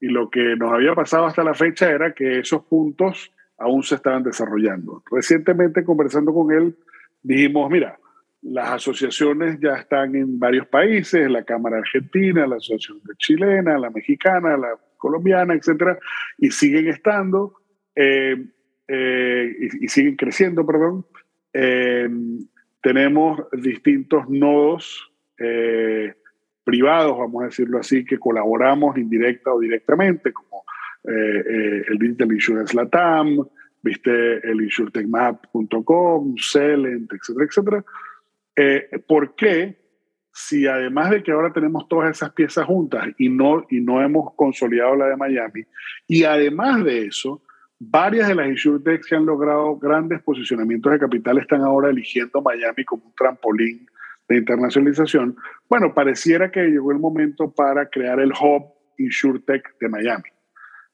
Y 0.00 0.06
lo 0.06 0.30
que 0.30 0.56
nos 0.56 0.72
había 0.72 0.94
pasado 0.94 1.26
hasta 1.26 1.44
la 1.44 1.52
fecha 1.52 1.90
era 1.90 2.14
que 2.14 2.38
esos 2.38 2.64
puntos 2.64 3.30
aún 3.58 3.82
se 3.82 3.96
estaban 3.96 4.22
desarrollando. 4.22 5.02
Recientemente 5.10 5.84
conversando 5.84 6.32
con 6.32 6.50
él, 6.50 6.74
dijimos, 7.22 7.70
mira, 7.70 7.98
las 8.40 8.70
asociaciones 8.70 9.58
ya 9.60 9.74
están 9.74 10.16
en 10.16 10.38
varios 10.38 10.68
países, 10.68 11.30
la 11.30 11.44
Cámara 11.44 11.76
Argentina, 11.76 12.46
la 12.46 12.56
Asociación 12.56 13.02
Chilena, 13.18 13.76
la 13.76 13.90
Mexicana, 13.90 14.56
la 14.56 14.70
Colombiana, 14.96 15.52
etcétera, 15.52 15.98
y 16.38 16.50
siguen 16.50 16.88
estando. 16.88 17.56
Eh, 17.94 18.42
eh, 18.88 19.52
y, 19.80 19.88
siguen 19.88 20.16
creciendo, 20.16 20.64
perdón. 20.64 21.06
Eh, 21.52 22.08
tenemos 22.82 23.40
distintos 23.52 24.28
nodos 24.28 25.12
eh, 25.38 26.14
privados, 26.64 27.18
vamos 27.18 27.42
a 27.42 27.46
decirlo 27.46 27.78
así, 27.78 28.04
que 28.04 28.18
colaboramos 28.18 28.96
indirecta 28.96 29.52
o 29.52 29.60
directamente, 29.60 30.32
como 30.32 30.64
el 31.08 31.98
Digital 32.00 32.32
Insurance 32.32 32.74
Latam, 32.74 33.38
viste 33.80 34.38
el 34.38 34.60
insurtechmap.com, 34.60 36.34
Celent, 36.36 37.12
etcétera, 37.12 37.46
etcétera. 37.46 37.84
¿Por 39.06 39.36
qué? 39.36 39.76
Si 40.32 40.66
además 40.66 41.10
de 41.10 41.22
que 41.22 41.30
ahora 41.30 41.52
tenemos 41.52 41.86
todas 41.86 42.10
esas 42.10 42.32
piezas 42.32 42.66
juntas 42.66 43.06
y 43.18 43.28
no, 43.28 43.64
y 43.70 43.80
no 43.80 44.02
hemos 44.02 44.34
consolidado 44.34 44.96
la 44.96 45.06
de 45.06 45.16
Miami, 45.16 45.62
y 46.08 46.24
además 46.24 46.82
de 46.82 47.06
eso, 47.06 47.40
Varias 47.78 48.28
de 48.28 48.34
las 48.34 48.48
insurtechs 48.48 49.06
que 49.06 49.16
han 49.16 49.26
logrado 49.26 49.76
grandes 49.76 50.22
posicionamientos 50.22 50.92
de 50.92 50.98
capital 50.98 51.38
están 51.38 51.60
ahora 51.60 51.90
eligiendo 51.90 52.40
Miami 52.40 52.84
como 52.84 53.04
un 53.04 53.14
trampolín 53.14 53.86
de 54.28 54.38
internacionalización, 54.38 55.36
bueno, 55.68 55.94
pareciera 55.94 56.50
que 56.50 56.64
llegó 56.64 56.90
el 56.90 56.98
momento 56.98 57.52
para 57.52 57.88
crear 57.88 58.18
el 58.20 58.32
hub 58.32 58.72
InsurTech 58.98 59.78
de 59.78 59.88
Miami. 59.88 60.24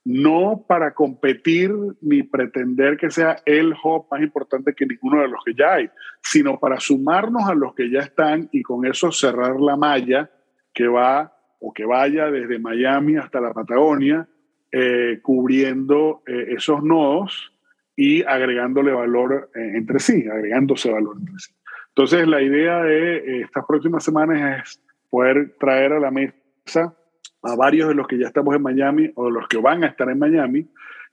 No 0.04 0.64
para 0.66 0.92
competir 0.92 1.72
ni 2.00 2.24
pretender 2.24 2.96
que 2.96 3.10
sea 3.10 3.36
el 3.46 3.72
hub 3.72 4.06
más 4.10 4.20
importante 4.20 4.74
que 4.74 4.84
ninguno 4.84 5.22
de 5.22 5.28
los 5.28 5.44
que 5.44 5.54
ya 5.54 5.74
hay, 5.74 5.90
sino 6.20 6.58
para 6.58 6.80
sumarnos 6.80 7.48
a 7.48 7.54
los 7.54 7.74
que 7.74 7.88
ya 7.90 8.00
están 8.00 8.48
y 8.50 8.62
con 8.62 8.84
eso 8.84 9.12
cerrar 9.12 9.60
la 9.60 9.76
malla 9.76 10.28
que 10.74 10.88
va 10.88 11.32
o 11.60 11.72
que 11.72 11.84
vaya 11.84 12.30
desde 12.30 12.58
Miami 12.58 13.16
hasta 13.16 13.40
la 13.40 13.52
Patagonia, 13.52 14.26
eh, 14.72 15.20
cubriendo 15.22 16.22
eh, 16.26 16.54
esos 16.56 16.82
nodos 16.82 17.52
y 17.94 18.22
agregándole 18.22 18.92
valor 18.92 19.50
eh, 19.54 19.72
entre 19.74 19.98
sí, 19.98 20.26
agregándose 20.26 20.90
valor 20.90 21.16
entre 21.18 21.38
sí. 21.38 21.52
Entonces, 21.88 22.26
la 22.26 22.40
idea 22.40 22.82
de 22.82 23.42
estas 23.42 23.66
próximas 23.66 24.02
semanas 24.02 24.62
es 24.62 24.80
poder 25.11 25.56
traer 25.61 25.92
a 25.92 26.00
la 26.00 26.11
mesa 26.11 26.96
a 27.42 27.54
varios 27.54 27.88
de 27.88 27.94
los 27.94 28.06
que 28.06 28.18
ya 28.18 28.28
estamos 28.28 28.56
en 28.56 28.62
Miami 28.62 29.12
o 29.14 29.26
de 29.26 29.32
los 29.32 29.46
que 29.46 29.58
van 29.58 29.85
a 29.85 29.88
estar 29.88 30.08
en 30.08 30.18
Miami 30.18 30.66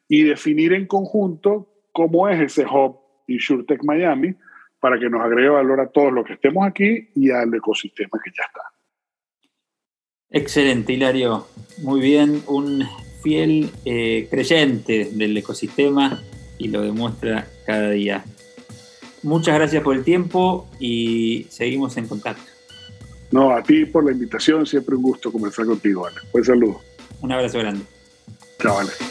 y 0.08 0.24
definir 0.24 0.72
en 0.72 0.88
conjunto 0.88 1.68
cómo 1.92 2.30
es 2.30 2.40
ese 2.40 2.66
hub 2.66 2.98
InsurTech 3.28 3.84
Miami 3.84 4.36
para 4.80 4.98
que 4.98 5.10
nos 5.10 5.22
agregue 5.22 5.50
valor 5.50 5.82
a 5.82 5.88
todos 5.88 6.14
los 6.14 6.26
que 6.26 6.34
estemos 6.34 6.66
aquí 6.66 7.10
y 7.14 7.30
al 7.30 7.54
ecosistema 7.54 8.18
que 8.24 8.32
ya 8.32 8.44
está. 8.46 8.62
Excelente, 10.30 10.94
Hilario. 10.94 11.46
Muy 11.84 12.00
bien, 12.00 12.42
un 12.48 12.84
fiel 13.22 13.70
eh, 13.86 14.28
creyente 14.30 15.10
del 15.12 15.36
ecosistema 15.38 16.22
y 16.58 16.68
lo 16.68 16.82
demuestra 16.82 17.48
cada 17.66 17.92
día. 17.92 18.24
Muchas 19.24 19.56
gracias 19.56 19.84
por 19.84 19.96
el 19.96 20.04
tiempo 20.04 20.68
y 20.80 21.48
seguimos 21.50 21.98
en 21.98 22.08
contacto. 22.08 22.52
No, 23.32 23.52
a 23.52 23.62
ti 23.62 23.86
por 23.86 24.06
la 24.06 24.12
invitación, 24.12 24.66
siempre 24.66 24.96
un 24.96 25.04
gusto 25.04 25.32
conversar 25.32 25.66
contigo, 25.66 26.02
Vale. 26.02 26.18
Un 26.32 26.44
saludo. 26.44 26.82
Un 27.22 27.32
abrazo 27.32 27.60
grande. 27.60 27.84
Chao, 28.60 28.76
Vale. 28.76 29.09